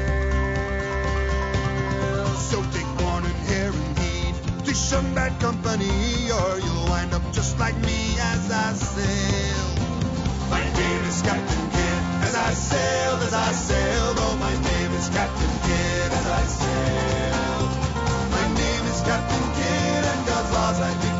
So 2.50 2.62
take 2.72 2.90
warning 3.00 3.38
here 3.46 3.70
and 3.70 3.98
heed 3.98 4.34
to 4.66 4.74
shun 4.74 5.14
bad 5.14 5.38
company, 5.40 6.30
or 6.32 6.58
you'll 6.58 6.88
wind 6.90 7.14
up 7.14 7.22
just 7.32 7.58
like 7.60 7.76
me 7.78 8.18
as 8.18 8.50
I 8.50 8.72
sail. 8.72 9.66
My 10.50 10.64
name 10.64 11.04
is 11.04 11.22
Captain 11.22 11.70
Kidd, 11.70 12.02
as 12.26 12.34
I 12.34 12.52
sailed, 12.54 13.22
as 13.22 13.34
I 13.34 13.52
sailed. 13.52 14.16
Oh, 14.18 14.36
my 14.40 14.52
name 14.52 14.92
is 14.98 15.08
Captain 15.10 15.54
Kidd, 15.62 16.12
as 16.12 16.26
I 16.26 16.42
sailed. 16.42 17.70
My 18.34 18.46
name 18.58 18.84
is 18.92 19.00
Captain 19.02 19.46
Kidd, 19.54 20.04
and 20.10 20.26
God's 20.26 20.50
laws 20.52 20.80
I 20.80 20.92
did 21.02 21.13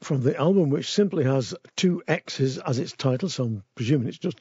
From 0.00 0.22
the 0.22 0.36
album, 0.36 0.70
which 0.70 0.90
simply 0.90 1.24
has 1.24 1.54
two 1.76 2.02
X's 2.08 2.58
as 2.58 2.78
its 2.78 2.92
title, 2.92 3.28
so 3.28 3.44
I'm 3.44 3.62
presuming 3.74 4.08
it's 4.08 4.18
just 4.18 4.40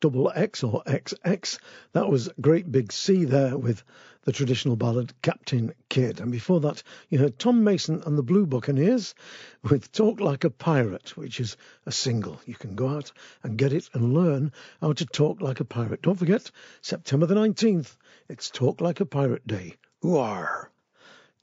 double 0.00 0.30
X 0.34 0.62
or 0.62 0.82
XX. 0.84 1.58
That 1.92 2.08
was 2.08 2.28
Great 2.40 2.70
Big 2.70 2.92
Sea 2.92 3.24
there 3.24 3.56
with 3.56 3.82
the 4.26 4.32
traditional 4.32 4.74
ballad 4.74 5.14
Captain 5.22 5.72
Kidd. 5.88 6.20
And 6.20 6.32
before 6.32 6.58
that, 6.60 6.82
you 7.08 7.18
heard 7.18 7.38
Tom 7.38 7.62
Mason 7.62 8.02
and 8.04 8.18
the 8.18 8.24
Blue 8.24 8.44
Buccaneers 8.44 9.14
with 9.62 9.92
Talk 9.92 10.20
Like 10.20 10.42
a 10.42 10.50
Pirate, 10.50 11.16
which 11.16 11.38
is 11.38 11.56
a 11.86 11.92
single. 11.92 12.40
You 12.44 12.56
can 12.56 12.74
go 12.74 12.88
out 12.88 13.12
and 13.44 13.56
get 13.56 13.72
it 13.72 13.88
and 13.94 14.12
learn 14.12 14.52
how 14.80 14.92
to 14.94 15.06
talk 15.06 15.40
like 15.40 15.60
a 15.60 15.64
pirate. 15.64 16.02
Don't 16.02 16.18
forget, 16.18 16.50
September 16.82 17.26
the 17.26 17.36
19th, 17.36 17.96
it's 18.28 18.50
Talk 18.50 18.80
Like 18.80 18.98
a 18.98 19.06
Pirate 19.06 19.46
Day. 19.46 19.76
Ooh-ar. 20.04 20.72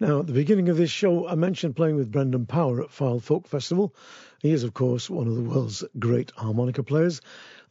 Now, 0.03 0.19
at 0.19 0.27
the 0.27 0.33
beginning 0.33 0.67
of 0.67 0.75
this 0.75 0.89
show, 0.89 1.29
I 1.29 1.35
mentioned 1.35 1.77
playing 1.77 1.95
with 1.95 2.11
Brendan 2.11 2.45
Power 2.45 2.83
at 2.83 2.89
Fylde 2.89 3.23
Folk 3.23 3.47
Festival. 3.47 3.95
He 4.41 4.51
is, 4.51 4.63
of 4.63 4.73
course, 4.73 5.09
one 5.09 5.27
of 5.27 5.35
the 5.35 5.41
world's 5.41 5.81
great 5.97 6.33
harmonica 6.35 6.83
players. 6.83 7.21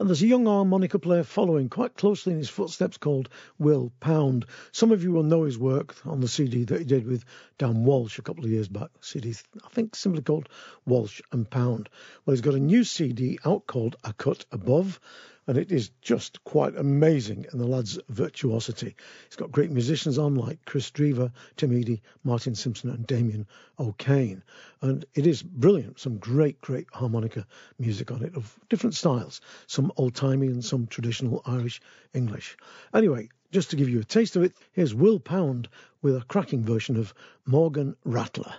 And 0.00 0.08
there's 0.08 0.22
a 0.22 0.26
young 0.26 0.46
harmonica 0.46 0.98
player 0.98 1.24
following 1.24 1.68
quite 1.68 1.94
closely 1.94 2.32
in 2.32 2.38
his 2.38 2.48
footsteps 2.48 2.96
called 2.96 3.28
Will 3.58 3.92
Pound. 4.00 4.46
Some 4.72 4.92
of 4.92 5.02
you 5.02 5.12
will 5.12 5.24
know 5.24 5.42
his 5.42 5.58
work 5.58 5.94
on 6.06 6.22
the 6.22 6.26
CD 6.26 6.64
that 6.64 6.78
he 6.78 6.86
did 6.86 7.06
with 7.06 7.26
Dan 7.58 7.84
Walsh 7.84 8.18
a 8.18 8.22
couple 8.22 8.46
of 8.46 8.50
years 8.50 8.68
back. 8.68 8.88
CD, 9.02 9.34
I 9.62 9.68
think, 9.68 9.94
simply 9.94 10.22
called 10.22 10.48
Walsh 10.86 11.20
and 11.32 11.50
Pound. 11.50 11.90
Well, 12.24 12.32
he's 12.32 12.40
got 12.40 12.54
a 12.54 12.58
new 12.58 12.82
CD 12.82 13.40
out 13.44 13.66
called 13.66 13.96
A 14.04 14.14
Cut 14.14 14.46
Above 14.50 14.98
and 15.47 15.59
it 15.59 15.72
is 15.72 15.90
just 16.01 16.43
quite 16.45 16.76
amazing 16.76 17.47
in 17.53 17.59
the 17.59 17.66
lad's 17.66 17.99
virtuosity. 18.09 18.95
He's 19.28 19.36
got 19.36 19.51
great 19.51 19.70
musicians 19.70 20.18
on 20.18 20.34
like 20.34 20.64
Chris 20.64 20.90
Drever, 20.90 21.32
Tim 21.57 21.70
Edey, 21.70 22.01
Martin 22.24 22.55
Simpson, 22.55 22.90
and 22.90 23.07
Damien 23.07 23.47
O'Kane. 23.78 24.43
And 24.80 25.05
it 25.14 25.26
is 25.26 25.43
brilliant. 25.43 25.99
Some 25.99 26.18
great, 26.18 26.61
great 26.61 26.86
harmonica 26.93 27.47
music 27.78 28.11
on 28.11 28.22
it 28.22 28.36
of 28.36 28.59
different 28.68 28.95
styles, 28.95 29.40
some 29.66 29.93
old 29.97 30.14
timey 30.14 30.47
and 30.47 30.64
some 30.64 30.86
traditional 30.86 31.43
Irish 31.47 31.80
English. 32.14 32.57
Anyway, 32.95 33.28
just 33.51 33.70
to 33.70 33.76
give 33.76 33.88
you 33.88 34.01
a 34.01 34.05
taste 34.05 34.36
of 34.36 34.43
it, 34.43 34.55
here's 34.72 34.95
Will 34.95 35.18
Pound 35.18 35.68
with 36.01 36.16
a 36.16 36.22
cracking 36.22 36.64
version 36.64 36.97
of 36.97 37.14
Morgan 37.47 37.97
Rattler. 38.05 38.55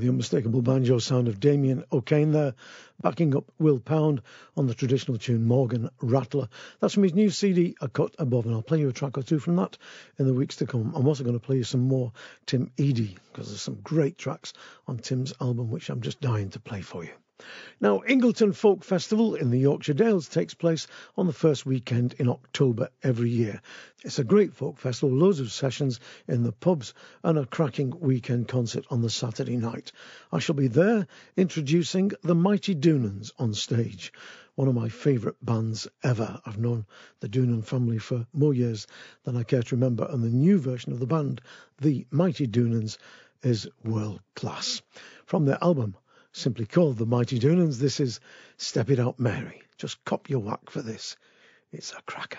The 0.00 0.08
unmistakable 0.08 0.62
banjo 0.62 0.98
sound 0.98 1.28
of 1.28 1.40
Damien 1.40 1.84
O'Kane 1.92 2.32
there, 2.32 2.54
backing 3.02 3.36
up 3.36 3.52
Will 3.58 3.78
Pound 3.78 4.22
on 4.56 4.66
the 4.66 4.72
traditional 4.72 5.18
tune 5.18 5.44
Morgan 5.44 5.90
Rattler. 6.00 6.48
That's 6.80 6.94
from 6.94 7.02
his 7.02 7.12
new 7.12 7.28
CD, 7.28 7.76
A 7.82 7.88
Cut 7.90 8.14
Above, 8.18 8.46
and 8.46 8.54
I'll 8.54 8.62
play 8.62 8.80
you 8.80 8.88
a 8.88 8.94
track 8.94 9.18
or 9.18 9.22
two 9.22 9.38
from 9.38 9.56
that 9.56 9.76
in 10.18 10.26
the 10.26 10.32
weeks 10.32 10.56
to 10.56 10.66
come. 10.66 10.94
I'm 10.94 11.06
also 11.06 11.22
going 11.22 11.38
to 11.38 11.44
play 11.44 11.56
you 11.56 11.64
some 11.64 11.82
more 11.82 12.12
Tim 12.46 12.70
Edey, 12.78 13.18
because 13.30 13.48
there's 13.48 13.60
some 13.60 13.82
great 13.82 14.16
tracks 14.16 14.54
on 14.88 14.96
Tim's 14.96 15.34
album 15.38 15.70
which 15.70 15.90
I'm 15.90 16.00
just 16.00 16.22
dying 16.22 16.48
to 16.48 16.60
play 16.60 16.80
for 16.80 17.04
you. 17.04 17.12
Now, 17.80 18.02
Ingleton 18.06 18.52
Folk 18.52 18.84
Festival 18.84 19.34
in 19.34 19.50
the 19.50 19.58
Yorkshire 19.58 19.94
Dales 19.94 20.28
takes 20.28 20.54
place 20.54 20.86
on 21.16 21.26
the 21.26 21.32
first 21.32 21.64
weekend 21.64 22.14
in 22.18 22.28
October 22.28 22.90
every 23.02 23.30
year. 23.30 23.62
It's 24.04 24.18
a 24.18 24.24
great 24.24 24.54
folk 24.54 24.78
festival, 24.78 25.16
loads 25.16 25.40
of 25.40 25.52
sessions 25.52 26.00
in 26.28 26.42
the 26.42 26.52
pubs, 26.52 26.94
and 27.22 27.38
a 27.38 27.46
cracking 27.46 27.98
weekend 28.00 28.48
concert 28.48 28.84
on 28.90 29.02
the 29.02 29.10
Saturday 29.10 29.56
night. 29.56 29.92
I 30.32 30.38
shall 30.38 30.54
be 30.54 30.68
there 30.68 31.06
introducing 31.36 32.12
the 32.22 32.34
Mighty 32.34 32.74
Doonans 32.74 33.32
on 33.38 33.54
stage. 33.54 34.12
One 34.56 34.68
of 34.68 34.74
my 34.74 34.88
favourite 34.88 35.36
bands 35.42 35.88
ever. 36.02 36.40
I've 36.44 36.58
known 36.58 36.84
the 37.20 37.28
Doonan 37.28 37.64
family 37.64 37.98
for 37.98 38.26
more 38.32 38.52
years 38.52 38.86
than 39.24 39.36
I 39.36 39.42
care 39.42 39.62
to 39.62 39.74
remember, 39.74 40.06
and 40.10 40.22
the 40.22 40.28
new 40.28 40.58
version 40.58 40.92
of 40.92 40.98
the 40.98 41.06
band, 41.06 41.40
the 41.80 42.06
Mighty 42.10 42.46
Doonans, 42.46 42.98
is 43.42 43.68
world 43.84 44.20
class. 44.34 44.82
From 45.24 45.46
their 45.46 45.62
album, 45.62 45.96
simply 46.32 46.66
called 46.66 46.98
the 46.98 47.06
Mighty 47.06 47.38
Doonans. 47.38 47.78
This 47.78 48.00
is 48.00 48.20
Step 48.56 48.90
It 48.90 48.98
Out 48.98 49.18
Mary. 49.18 49.62
Just 49.78 50.04
cop 50.04 50.28
your 50.28 50.40
whack 50.40 50.70
for 50.70 50.82
this. 50.82 51.16
It's 51.72 51.92
a 51.92 52.02
cracker. 52.06 52.38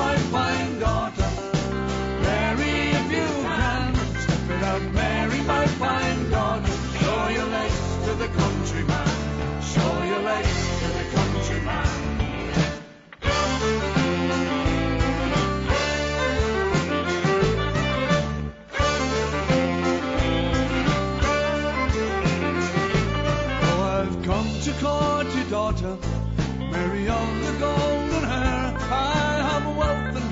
My 0.00 0.16
fine 0.32 0.69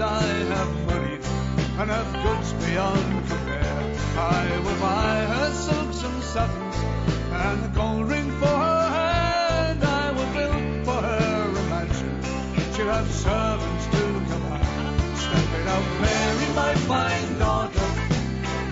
and 0.00 0.04
I 0.04 0.22
have 0.54 0.86
money, 0.86 1.18
and 1.78 1.90
have 1.90 2.12
goods 2.22 2.52
beyond 2.64 3.28
compare. 3.28 3.96
I 4.16 4.60
will 4.64 4.78
buy 4.78 5.24
her 5.26 5.50
silks 5.52 6.04
and 6.04 6.22
satins, 6.22 6.76
and 7.32 7.64
a 7.64 7.68
gold 7.74 8.08
ring 8.08 8.30
for 8.38 8.46
her 8.46 8.88
hand. 8.90 9.82
I 9.82 10.12
will 10.12 10.32
build 10.38 10.84
for 10.86 11.00
her 11.02 11.50
a 11.50 11.62
mansion. 11.74 12.14
She'll 12.74 12.86
have 12.86 13.10
servants 13.10 13.86
to 13.86 14.02
command. 14.30 15.18
Step 15.18 15.48
it 15.58 15.66
out, 15.66 15.88
Mary, 16.00 16.48
my 16.54 16.74
fine 16.86 17.38
daughter. 17.40 17.88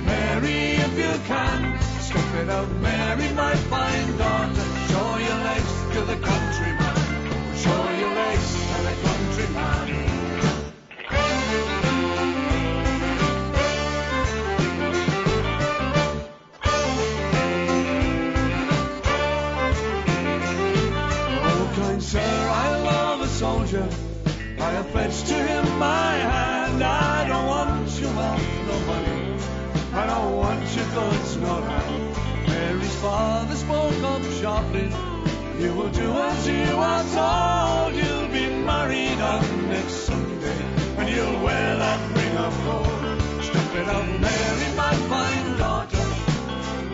Mary, 0.05 0.79
if 0.87 0.95
you 0.97 1.15
can, 1.27 1.81
step 2.03 2.35
it 2.41 2.51
out, 2.51 2.71
Mary, 2.79 3.33
my 3.35 3.55
fine 3.73 4.17
daughter. 4.17 4.67
Show 4.91 5.17
your 5.19 5.39
legs 5.43 5.75
to 5.95 6.01
the 6.03 6.17
countryman. 6.25 6.86
I 24.95 25.09
to 25.09 25.35
him 25.35 25.79
my 25.79 26.13
hand. 26.15 26.83
I 26.83 27.29
don't 27.29 27.47
want 27.47 28.01
your 28.01 28.15
wealth, 28.15 28.43
no 28.67 28.79
money. 28.87 29.37
I 29.93 30.07
don't 30.07 30.37
want 30.37 30.63
your 30.77 30.87
goods, 30.95 31.37
no 31.37 31.59
land. 31.59 32.17
Mary's 32.47 32.95
father 32.97 33.55
spoke 33.55 34.03
up 34.03 34.23
sharply. 34.41 34.91
You 35.59 35.75
will 35.75 35.91
do 35.91 36.13
as 36.13 36.47
you 36.47 36.77
are 36.77 37.05
told. 37.17 37.95
You'll 37.95 38.29
be 38.29 38.47
married 38.65 39.21
on 39.21 39.69
next 39.69 40.07
Sunday, 40.07 40.61
and 40.99 41.09
you'll 41.09 41.43
wear 41.43 41.77
that 41.77 42.01
ring 42.17 42.37
of 42.37 42.55
gold. 42.65 43.43
Step 43.43 43.75
it 43.75 43.89
up, 43.89 44.07
Mary, 44.21 44.69
my 44.77 44.95
fine 45.11 45.59
daughter. 45.59 46.07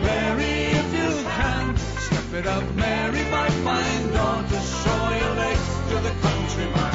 Mary, 0.01 0.55
if 0.81 0.89
you 0.99 1.23
can, 1.29 1.77
step 1.77 2.33
it 2.33 2.47
up, 2.47 2.63
Mary, 2.75 3.23
my 3.29 3.49
fine 3.67 4.11
daughter. 4.11 4.59
Show 4.83 5.09
your 5.21 5.35
legs 5.35 5.67
to 5.89 5.95
the 5.99 6.13
countryman. 6.21 6.92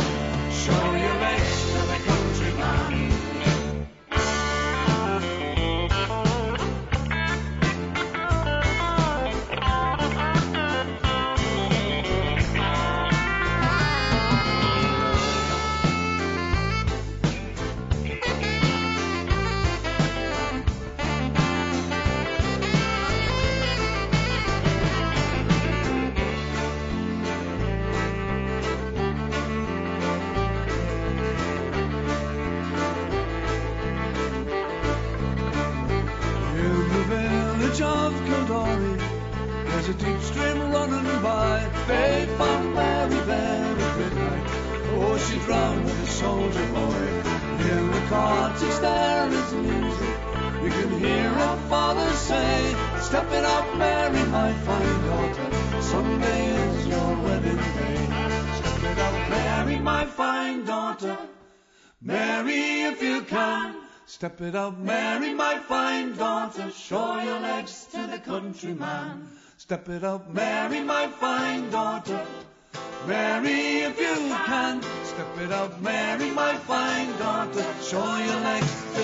Say, 53.08 53.16
Step 53.16 53.32
it 53.32 53.44
up, 53.44 53.76
Mary, 53.76 54.24
my 54.26 54.52
fine 54.52 55.06
daughter. 55.06 55.82
Sunday 55.82 56.46
is 56.56 56.86
your 56.86 57.16
wedding 57.22 57.56
day. 57.56 58.06
Step 58.58 58.82
it 58.92 58.98
up, 58.98 59.30
Mary, 59.30 59.78
my 59.78 60.04
fine 60.06 60.64
daughter. 60.64 61.18
Mary, 62.00 62.82
if 62.82 63.02
you 63.02 63.22
can. 63.22 63.74
Step 64.06 64.40
it 64.40 64.54
up, 64.54 64.78
Mary, 64.78 65.34
my 65.34 65.58
fine 65.58 66.16
daughter. 66.16 66.70
Show 66.70 67.20
your 67.20 67.40
legs 67.40 67.86
to 67.92 68.06
the 68.06 68.18
countryman. 68.18 69.28
Step 69.56 69.88
it 69.88 70.04
up, 70.04 70.32
Mary, 70.32 70.80
my 70.80 71.08
fine 71.08 71.70
daughter. 71.70 72.26
Mary, 73.06 73.82
if 73.88 73.98
you 74.00 74.16
can. 74.46 74.82
Step 75.04 75.38
it 75.38 75.52
up, 75.52 75.80
Mary, 75.80 76.30
my 76.30 76.54
fine 76.56 77.10
daughter. 77.18 77.66
Show 77.82 78.16
your 78.18 78.40
legs 78.40 78.97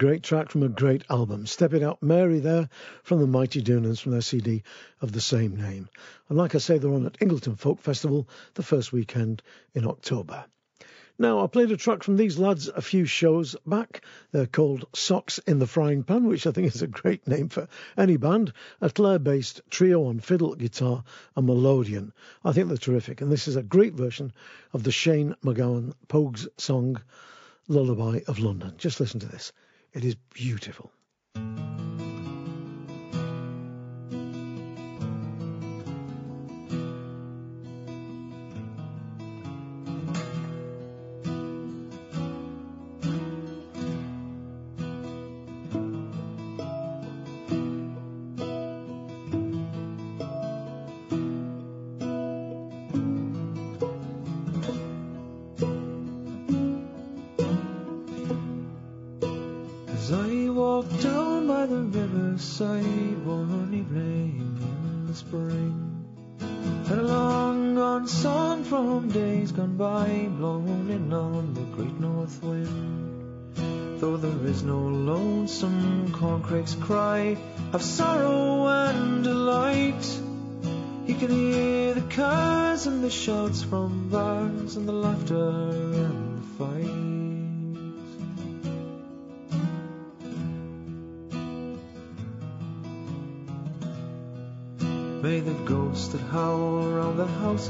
great 0.00 0.22
track 0.22 0.48
from 0.48 0.62
a 0.62 0.68
great 0.70 1.04
album. 1.10 1.44
Step 1.44 1.74
It 1.74 1.82
Out 1.82 2.02
Mary 2.02 2.38
there 2.40 2.70
from 3.02 3.20
the 3.20 3.26
Mighty 3.26 3.60
Doonans 3.60 4.00
from 4.00 4.12
their 4.12 4.22
CD 4.22 4.62
of 5.02 5.12
the 5.12 5.20
same 5.20 5.56
name. 5.56 5.90
And 6.30 6.38
like 6.38 6.54
I 6.54 6.58
say, 6.58 6.78
they're 6.78 6.90
on 6.90 7.04
at 7.04 7.20
Ingleton 7.20 7.56
Folk 7.56 7.82
Festival 7.82 8.26
the 8.54 8.62
first 8.62 8.94
weekend 8.94 9.42
in 9.74 9.86
October. 9.86 10.46
Now, 11.18 11.44
I 11.44 11.48
played 11.48 11.70
a 11.70 11.76
track 11.76 12.02
from 12.02 12.16
these 12.16 12.38
lads 12.38 12.68
a 12.68 12.80
few 12.80 13.04
shows 13.04 13.56
back. 13.66 14.02
They're 14.32 14.46
called 14.46 14.86
Socks 14.94 15.36
in 15.40 15.58
the 15.58 15.66
Frying 15.66 16.02
Pan, 16.02 16.24
which 16.24 16.46
I 16.46 16.52
think 16.52 16.74
is 16.74 16.80
a 16.80 16.86
great 16.86 17.28
name 17.28 17.50
for 17.50 17.68
any 17.98 18.16
band. 18.16 18.54
A 18.80 18.88
Clare 18.88 19.18
based 19.18 19.60
trio 19.68 20.06
on 20.06 20.20
fiddle, 20.20 20.54
guitar, 20.54 21.04
and 21.36 21.46
melodeon. 21.46 22.12
I 22.42 22.52
think 22.52 22.68
they're 22.68 22.78
terrific. 22.78 23.20
And 23.20 23.30
this 23.30 23.48
is 23.48 23.56
a 23.56 23.62
great 23.62 23.92
version 23.92 24.32
of 24.72 24.82
the 24.82 24.92
Shane 24.92 25.36
MacGowan 25.44 25.92
Pogues 26.08 26.48
song 26.56 27.02
Lullaby 27.68 28.20
of 28.26 28.38
London. 28.38 28.72
Just 28.78 28.98
listen 28.98 29.20
to 29.20 29.26
this. 29.26 29.52
It 29.92 30.04
is 30.04 30.14
beautiful. 30.32 30.92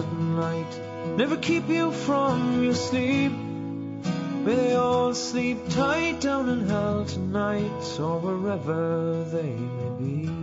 At 0.00 0.12
night 0.12 0.80
never 1.16 1.36
keep 1.36 1.68
you 1.68 1.92
from 1.92 2.62
your 2.64 2.74
sleep. 2.74 3.32
May 3.32 4.54
they 4.54 4.74
all 4.74 5.14
sleep 5.14 5.58
tight 5.68 6.20
down 6.20 6.48
in 6.48 6.66
hell 6.66 7.04
tonight 7.04 7.98
or 8.00 8.18
wherever 8.18 9.24
they 9.24 9.52
may 9.76 9.90
be. 10.00 10.40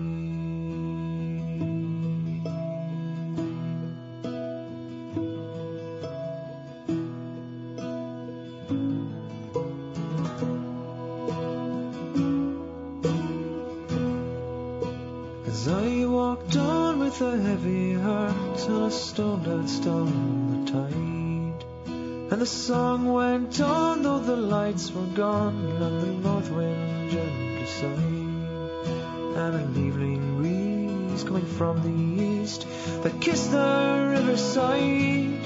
As 15.47 15.68
I 15.68 16.05
walked 16.05 16.55
on 16.55 16.99
with 16.99 17.20
a 17.22 17.39
heavy 17.39 17.93
heart 17.93 18.36
till 18.58 18.86
a 18.86 18.91
stone 18.91 19.43
danced 19.43 19.86
on 19.88 20.66
the 20.66 20.72
tide. 20.72 21.64
And 22.32 22.41
the 22.41 22.45
song 22.45 23.14
went 23.14 23.62
on 23.62 24.01
though 24.03 24.20
the 24.20 24.36
lights 24.36 24.91
were 24.91 25.05
gone 25.16 25.55
and 25.82 26.01
the 26.01 26.30
north 26.30 26.49
wind 26.49 27.12
gently 27.12 27.66
sighed. 27.66 28.28
And 29.38 29.55
an 29.55 29.88
evening 29.88 30.38
breeze 30.38 31.24
coming 31.24 31.45
from 31.45 31.84
the 31.84 32.24
east 32.24 32.66
that 33.03 33.22
kissed 33.22 33.51
the 33.51 34.08
riverside. 34.18 35.45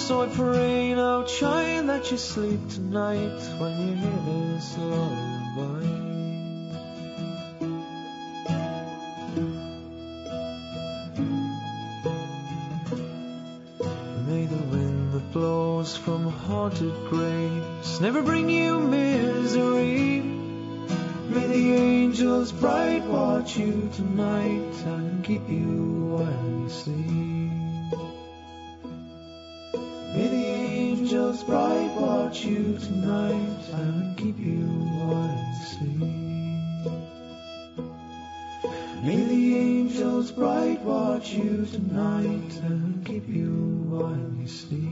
So 0.00 0.22
I 0.22 0.28
pray 0.28 0.94
now, 0.94 1.24
child, 1.24 1.88
that 1.88 2.10
you 2.10 2.16
sleep 2.16 2.68
tonight 2.70 3.40
when 3.60 3.72
you 3.80 3.94
hear 3.94 4.18
this 4.26 4.78
lullaby. 4.78 6.01
Haunted 16.62 16.94
graves 17.10 18.00
never 18.00 18.22
bring 18.22 18.48
you 18.48 18.78
misery. 18.78 20.20
May 20.20 21.46
the 21.48 21.74
angels 21.74 22.52
bright 22.52 23.02
watch 23.06 23.56
you 23.56 23.90
tonight 23.92 24.74
and 24.86 25.24
keep 25.24 25.42
you 25.48 26.14
while 26.14 26.50
you 26.60 26.68
sleep. 26.68 27.50
May 30.14 30.28
the 30.36 30.46
angels 30.86 31.42
bright 31.42 31.92
watch 31.96 32.44
you 32.44 32.78
tonight 32.78 33.64
and 33.72 34.16
keep 34.16 34.38
you 34.38 34.62
while 35.00 35.34
you 35.48 35.54
sleep. 35.72 35.98
May 39.02 39.24
the 39.32 39.56
angels 39.56 40.30
bright 40.30 40.80
watch 40.82 41.32
you 41.32 41.66
tonight 41.66 42.52
and 42.62 43.04
keep 43.04 43.26
you 43.26 43.50
while 43.90 44.30
you 44.38 44.46
sleep. 44.46 44.91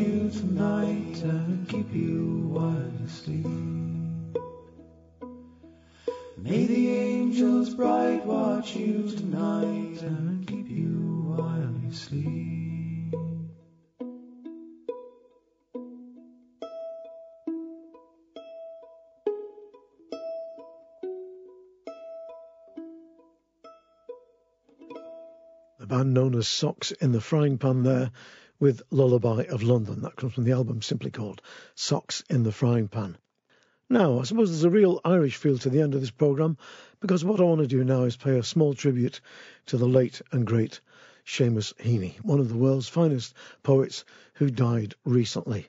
You 0.00 0.30
tonight 0.30 1.22
and 1.22 1.68
keep 1.68 1.92
you 1.92 2.48
while 2.48 2.90
you 3.00 3.08
sleep. 3.08 3.46
May 6.38 6.66
the 6.66 6.88
angels 6.88 7.74
bright 7.74 8.24
watch 8.24 8.74
you 8.74 9.10
tonight 9.10 10.02
and 10.02 10.46
keep 10.46 10.68
you 10.68 11.34
while 11.36 11.74
you 11.84 11.92
sleep. 11.92 12.50
Band 25.90 26.14
known 26.14 26.36
as 26.36 26.46
Socks 26.46 26.92
in 26.92 27.10
the 27.10 27.20
Frying 27.20 27.58
Pan 27.58 27.82
there 27.82 28.12
with 28.60 28.82
Lullaby 28.90 29.44
of 29.44 29.62
London. 29.62 30.02
That 30.02 30.16
comes 30.16 30.34
from 30.34 30.44
the 30.44 30.52
album 30.52 30.82
simply 30.82 31.10
called 31.10 31.40
Socks 31.74 32.22
in 32.28 32.42
the 32.42 32.52
Frying 32.52 32.88
Pan. 32.88 33.16
Now, 33.88 34.20
I 34.20 34.22
suppose 34.22 34.50
there's 34.50 34.64
a 34.64 34.70
real 34.70 35.00
Irish 35.04 35.36
feel 35.36 35.58
to 35.58 35.70
the 35.70 35.80
end 35.80 35.94
of 35.94 36.00
this 36.00 36.10
programme 36.10 36.58
because 37.00 37.24
what 37.24 37.40
I 37.40 37.44
want 37.44 37.62
to 37.62 37.66
do 37.66 37.82
now 37.82 38.04
is 38.04 38.16
pay 38.16 38.38
a 38.38 38.42
small 38.42 38.74
tribute 38.74 39.20
to 39.66 39.78
the 39.78 39.88
late 39.88 40.20
and 40.30 40.46
great 40.46 40.80
Seamus 41.26 41.72
Heaney, 41.74 42.16
one 42.22 42.38
of 42.38 42.48
the 42.48 42.56
world's 42.56 42.88
finest 42.88 43.34
poets 43.62 44.04
who 44.34 44.50
died 44.50 44.94
recently. 45.04 45.68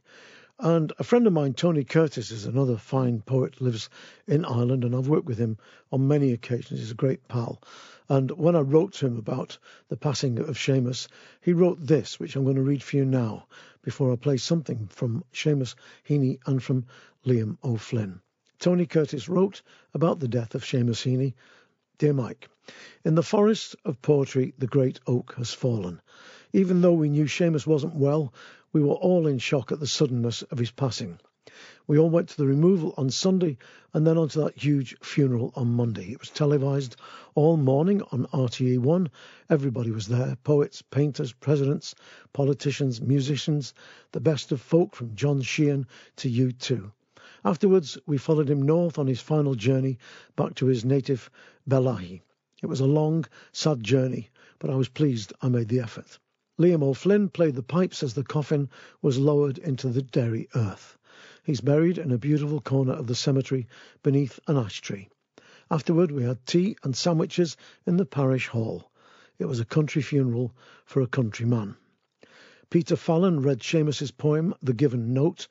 And 0.64 0.94
a 1.00 1.04
friend 1.04 1.26
of 1.26 1.34
mine, 1.34 1.56
Tony 1.56 1.84
Curtis, 1.84 2.30
is 2.30 2.46
another 2.46 2.78
fine 2.78 3.22
poet, 3.22 3.60
lives 3.60 3.90
in 4.28 4.46
Ireland, 4.46 4.84
and 4.84 4.96
I've 4.96 5.08
worked 5.08 5.26
with 5.26 5.40
him 5.40 5.58
on 5.92 6.08
many 6.08 6.34
occasions. 6.34 6.80
He's 6.80 6.92
a 6.92 6.94
great 6.94 7.28
pal. 7.28 7.60
And 8.08 8.30
when 8.30 8.56
I 8.56 8.60
wrote 8.60 8.94
to 8.94 9.08
him 9.08 9.18
about 9.18 9.58
the 9.90 9.98
passing 9.98 10.38
of 10.38 10.60
Seamus, 10.60 11.08
he 11.42 11.54
wrote 11.54 11.80
this, 11.80 12.20
which 12.20 12.36
I'm 12.36 12.44
going 12.44 12.58
to 12.58 12.62
read 12.62 12.84
for 12.84 12.98
you 12.98 13.06
now 13.06 13.48
before 13.82 14.14
I 14.14 14.18
play 14.18 14.38
something 14.38 14.86
from 14.92 15.24
Seamus 15.34 15.74
Heaney 16.08 16.38
and 16.46 16.62
from 16.62 16.86
Liam 17.26 17.58
O'Flynn. 17.64 18.22
Tony 18.60 18.86
Curtis 18.86 19.28
wrote 19.28 19.64
about 19.96 20.20
the 20.20 20.28
death 20.28 20.54
of 20.54 20.64
Seamus 20.64 21.02
Heaney. 21.02 21.34
Dear 21.98 22.14
Mike, 22.14 22.50
in 23.04 23.16
the 23.16 23.24
forest 23.24 23.76
of 23.84 24.00
poetry, 24.04 24.54
the 24.60 24.68
great 24.68 25.00
oak 25.08 25.34
has 25.38 25.52
fallen. 25.52 26.02
Even 26.54 26.82
though 26.82 26.94
we 26.94 27.10
knew 27.10 27.26
Seamus 27.26 27.66
wasn't 27.66 27.96
well, 27.96 28.32
we 28.73 28.81
were 28.81 28.93
all 28.93 29.27
in 29.27 29.38
shock 29.38 29.72
at 29.72 29.80
the 29.80 29.88
suddenness 29.88 30.43
of 30.43 30.57
his 30.57 30.72
passing. 30.72 31.19
We 31.88 31.98
all 31.98 32.10
went 32.10 32.30
to 32.30 32.38
the 32.38 32.45
removal 32.45 32.93
on 32.95 33.10
Sunday 33.10 33.57
and 33.93 34.07
then 34.07 34.18
onto 34.18 34.41
that 34.41 34.57
huge 34.57 34.95
funeral 35.02 35.52
on 35.56 35.73
Monday. 35.76 36.11
It 36.11 36.19
was 36.19 36.30
televised 36.30 36.95
all 37.35 37.57
morning 37.57 38.02
on 38.14 38.27
RTE1. 38.27 39.10
Everybody 39.49 39.91
was 39.91 40.07
there 40.07 40.38
poets, 40.43 40.81
painters, 40.81 41.34
presidents, 41.34 41.93
politicians, 42.31 43.02
musicians, 43.02 43.73
the 44.14 44.22
best 44.22 44.53
of 44.53 44.61
folk 44.61 44.95
from 44.95 45.15
John 45.15 45.41
Sheahan 45.41 45.85
to 46.18 46.30
U2. 46.30 46.91
Afterwards, 47.43 47.98
we 48.06 48.18
followed 48.18 48.49
him 48.49 48.61
north 48.61 48.98
on 48.98 49.07
his 49.07 49.19
final 49.19 49.56
journey 49.56 49.98
back 50.38 50.56
to 50.56 50.68
his 50.68 50.85
native 50.85 51.30
Bellaghy. 51.68 52.22
It 52.61 52.68
was 52.68 52.80
a 52.80 52.85
long, 52.85 53.26
sad 53.52 53.84
journey, 53.84 54.30
but 54.60 54.69
I 54.69 54.76
was 54.76 54.88
pleased 54.88 55.34
I 55.41 55.49
made 55.49 55.68
the 55.68 55.81
effort. 55.81 56.19
Liam 56.62 56.84
O'Flynn 56.84 57.28
played 57.28 57.56
the 57.56 57.64
pipes 57.64 58.04
as 58.04 58.14
the 58.14 58.24
coffin 58.24 58.70
was 59.02 59.18
lowered 59.18 59.58
into 59.58 59.90
the 59.90 60.04
Derry 60.04 60.48
earth. 60.54 60.96
He's 61.44 61.60
buried 61.60 61.98
in 61.98 62.12
a 62.12 62.20
beautiful 62.20 62.62
corner 62.62 62.94
of 62.94 63.08
the 63.08 63.16
cemetery 63.16 63.68
beneath 64.04 64.40
an 64.46 64.58
ash 64.58 64.80
tree. 64.80 65.10
Afterward, 65.72 66.12
we 66.12 66.22
had 66.22 66.46
tea 66.46 66.78
and 66.84 66.96
sandwiches 66.96 67.58
in 67.88 67.98
the 67.98 68.06
parish 68.06 68.46
hall. 68.50 68.92
It 69.40 69.46
was 69.46 69.60
a 69.60 69.66
country 69.66 70.04
funeral 70.04 70.56
for 70.86 71.02
a 71.02 71.08
country 71.08 71.48
man. 71.48 71.78
Peter 72.70 72.96
Fallon 72.96 73.42
read 73.42 73.64
Seamus's 73.64 74.12
poem, 74.12 74.54
The 74.62 74.74
Given 74.74 75.16
Note, 75.16 75.48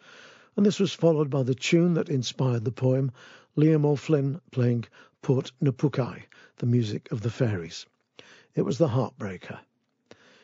and 0.56 0.64
this 0.64 0.78
was 0.78 0.92
followed 0.94 1.28
by 1.28 1.42
the 1.42 1.56
tune 1.56 1.94
that 1.94 2.08
inspired 2.08 2.64
the 2.64 2.70
poem, 2.70 3.10
Liam 3.56 3.84
O'Flynn 3.84 4.40
playing 4.52 4.84
Port 5.22 5.50
na 5.60 5.72
bPúcaí, 5.72 6.22
the 6.58 6.66
music 6.66 7.10
of 7.10 7.22
the 7.22 7.30
fairies. 7.30 7.84
It 8.54 8.62
was 8.62 8.78
The 8.78 8.90
Heartbreaker. 8.90 9.58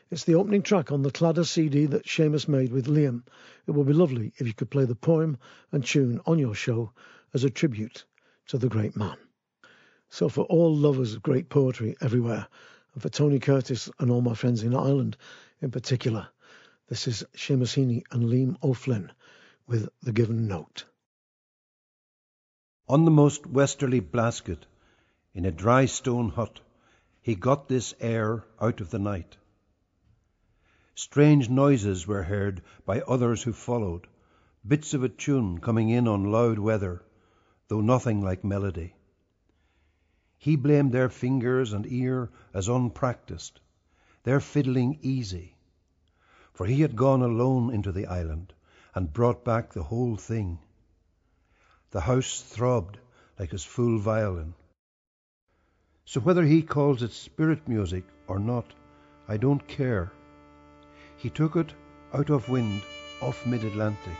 It's 0.08 0.22
the 0.22 0.36
opening 0.36 0.62
track 0.62 0.92
on 0.92 1.02
the 1.02 1.10
Claddagh 1.10 1.46
CD 1.46 1.86
that 1.86 2.06
Seamus 2.06 2.46
made 2.46 2.70
with 2.70 2.86
Liam. 2.86 3.24
It 3.66 3.72
would 3.72 3.88
be 3.88 3.92
lovely 3.92 4.32
if 4.36 4.46
you 4.46 4.54
could 4.54 4.70
play 4.70 4.84
the 4.84 4.94
poem 4.94 5.36
and 5.72 5.84
tune 5.84 6.20
on 6.26 6.38
your 6.38 6.54
show 6.54 6.92
as 7.34 7.42
a 7.42 7.50
tribute 7.50 8.04
to 8.46 8.56
the 8.56 8.68
great 8.68 8.96
man. 8.96 9.16
So, 10.08 10.28
for 10.28 10.44
all 10.44 10.76
lovers 10.76 11.14
of 11.14 11.22
great 11.22 11.48
poetry 11.48 11.96
everywhere, 12.00 12.46
and 12.94 13.02
for 13.02 13.08
Tony 13.08 13.40
Curtis 13.40 13.90
and 13.98 14.12
all 14.12 14.20
my 14.20 14.34
friends 14.34 14.62
in 14.62 14.76
Ireland 14.76 15.16
in 15.60 15.72
particular, 15.72 16.28
this 16.88 17.08
is 17.08 17.24
Seamus 17.34 17.74
Heaney 17.74 18.04
and 18.12 18.30
Liam 18.30 18.56
O'Flynn 18.62 19.10
with 19.66 19.88
The 20.02 20.12
Given 20.12 20.46
Note. 20.46 20.84
On 22.88 23.04
the 23.04 23.10
most 23.10 23.44
westerly 23.44 23.98
Blasket, 23.98 24.66
in 25.34 25.44
a 25.44 25.50
dry 25.50 25.86
stone 25.86 26.28
hut, 26.28 26.60
he 27.20 27.34
got 27.34 27.66
this 27.66 27.92
air 28.00 28.44
out 28.60 28.80
of 28.80 28.90
the 28.90 29.00
night. 29.00 29.36
Strange 30.98 31.50
noises 31.50 32.06
were 32.06 32.22
heard 32.22 32.62
by 32.86 33.02
others 33.02 33.42
who 33.42 33.52
followed, 33.52 34.06
bits 34.66 34.94
of 34.94 35.04
a 35.04 35.10
tune 35.10 35.60
coming 35.60 35.90
in 35.90 36.08
on 36.08 36.32
loud 36.32 36.58
weather, 36.58 37.04
though 37.68 37.82
nothing 37.82 38.22
like 38.22 38.42
melody. 38.42 38.94
He 40.38 40.56
blamed 40.56 40.92
their 40.92 41.10
fingers 41.10 41.74
and 41.74 41.84
ear 41.86 42.30
as 42.54 42.66
unpractised, 42.66 43.60
their 44.22 44.40
fiddling 44.40 44.98
easy, 45.02 45.58
for 46.54 46.64
he 46.64 46.80
had 46.80 46.96
gone 46.96 47.20
alone 47.20 47.74
into 47.74 47.92
the 47.92 48.06
island 48.06 48.54
and 48.94 49.12
brought 49.12 49.44
back 49.44 49.74
the 49.74 49.82
whole 49.82 50.16
thing. 50.16 50.58
The 51.90 52.00
house 52.00 52.40
throbbed 52.40 52.98
like 53.38 53.50
his 53.50 53.64
full 53.64 53.98
violin. 53.98 54.54
So 56.06 56.20
whether 56.20 56.44
he 56.44 56.62
calls 56.62 57.02
it 57.02 57.12
spirit 57.12 57.68
music 57.68 58.04
or 58.26 58.38
not, 58.38 58.72
I 59.28 59.36
don't 59.36 59.68
care. 59.68 60.10
He 61.18 61.30
took 61.30 61.56
it 61.56 61.72
out 62.12 62.30
of 62.30 62.48
wind 62.48 62.82
off 63.20 63.46
mid 63.46 63.64
Atlantic. 63.64 64.16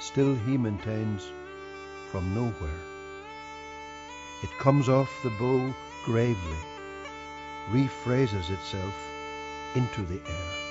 Still 0.00 0.34
he 0.34 0.56
maintains 0.56 1.30
from 2.10 2.34
nowhere. 2.34 2.80
It 4.42 4.50
comes 4.58 4.88
off 4.88 5.10
the 5.22 5.30
bow 5.30 5.74
gravely, 6.04 6.58
rephrases 7.70 8.50
itself 8.50 8.94
into 9.74 10.02
the 10.02 10.20
air. 10.28 10.67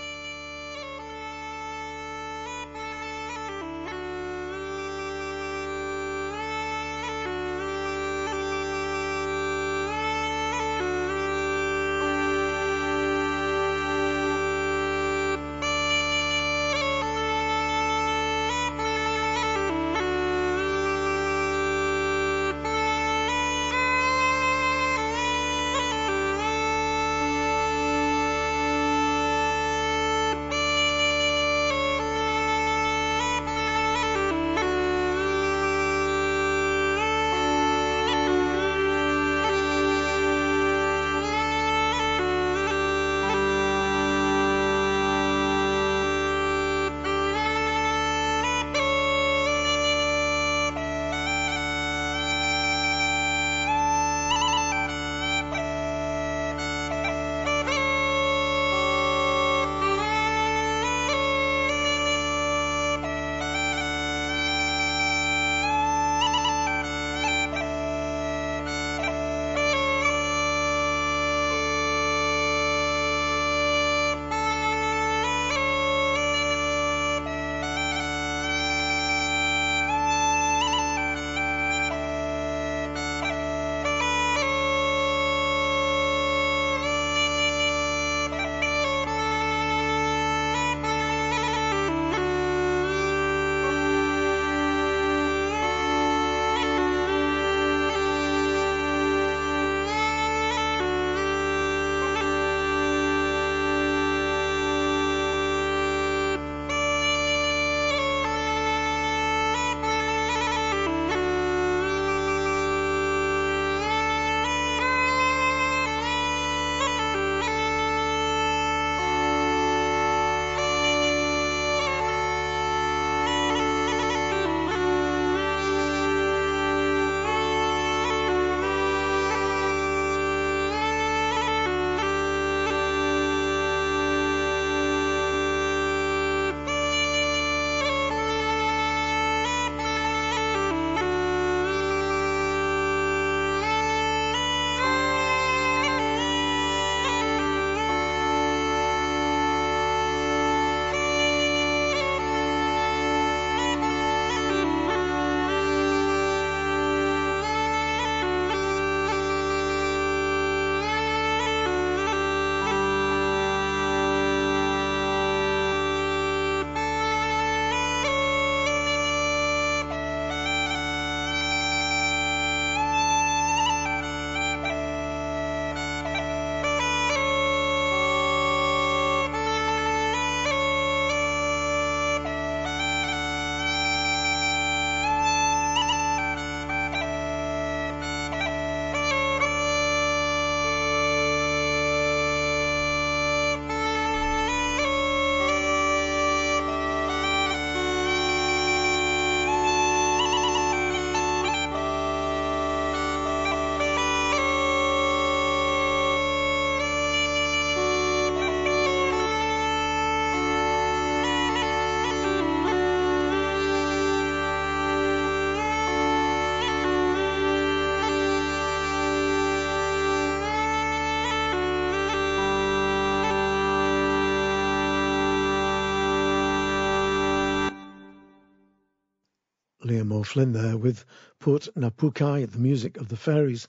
O'Flynn 230.17 230.51
there 230.51 230.75
with 230.75 231.05
Port 231.39 231.67
na 231.75 231.91
bPúcaí, 231.91 232.49
the 232.49 232.57
music 232.57 232.97
of 232.97 233.07
the 233.07 233.15
fairies, 233.15 233.67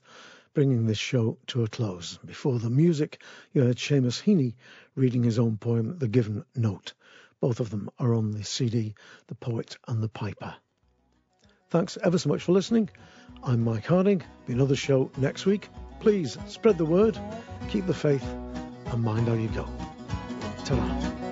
bringing 0.55 0.87
this 0.87 0.97
show 0.97 1.37
to 1.47 1.63
a 1.63 1.67
close. 1.67 2.17
Before 2.25 2.57
the 2.57 2.71
music, 2.71 3.21
you 3.53 3.61
heard 3.61 3.77
Seamus 3.77 4.21
Heaney 4.21 4.55
reading 4.95 5.21
his 5.21 5.37
own 5.37 5.57
poem, 5.57 5.99
The 5.99 6.07
Given 6.07 6.43
Note. 6.55 6.93
Both 7.39 7.59
of 7.59 7.69
them 7.69 7.89
are 7.99 8.15
on 8.15 8.31
the 8.31 8.43
CD, 8.43 8.95
The 9.27 9.35
Poet 9.35 9.77
and 9.87 10.01
the 10.01 10.09
Piper. 10.09 10.55
Thanks 11.69 11.99
ever 12.03 12.17
so 12.17 12.29
much 12.29 12.41
for 12.41 12.53
listening. 12.53 12.89
I'm 13.43 13.63
Mike 13.63 13.85
Harding. 13.85 14.23
Be 14.47 14.53
another 14.53 14.75
show 14.75 15.11
next 15.17 15.45
week. 15.45 15.69
Please 15.99 16.35
spread 16.47 16.79
the 16.79 16.85
word, 16.85 17.17
keep 17.69 17.85
the 17.85 17.93
faith, 17.93 18.25
and 18.87 19.03
mind 19.03 19.27
how 19.27 19.35
you 19.35 19.49
go. 19.49 19.67
ta 20.65 21.28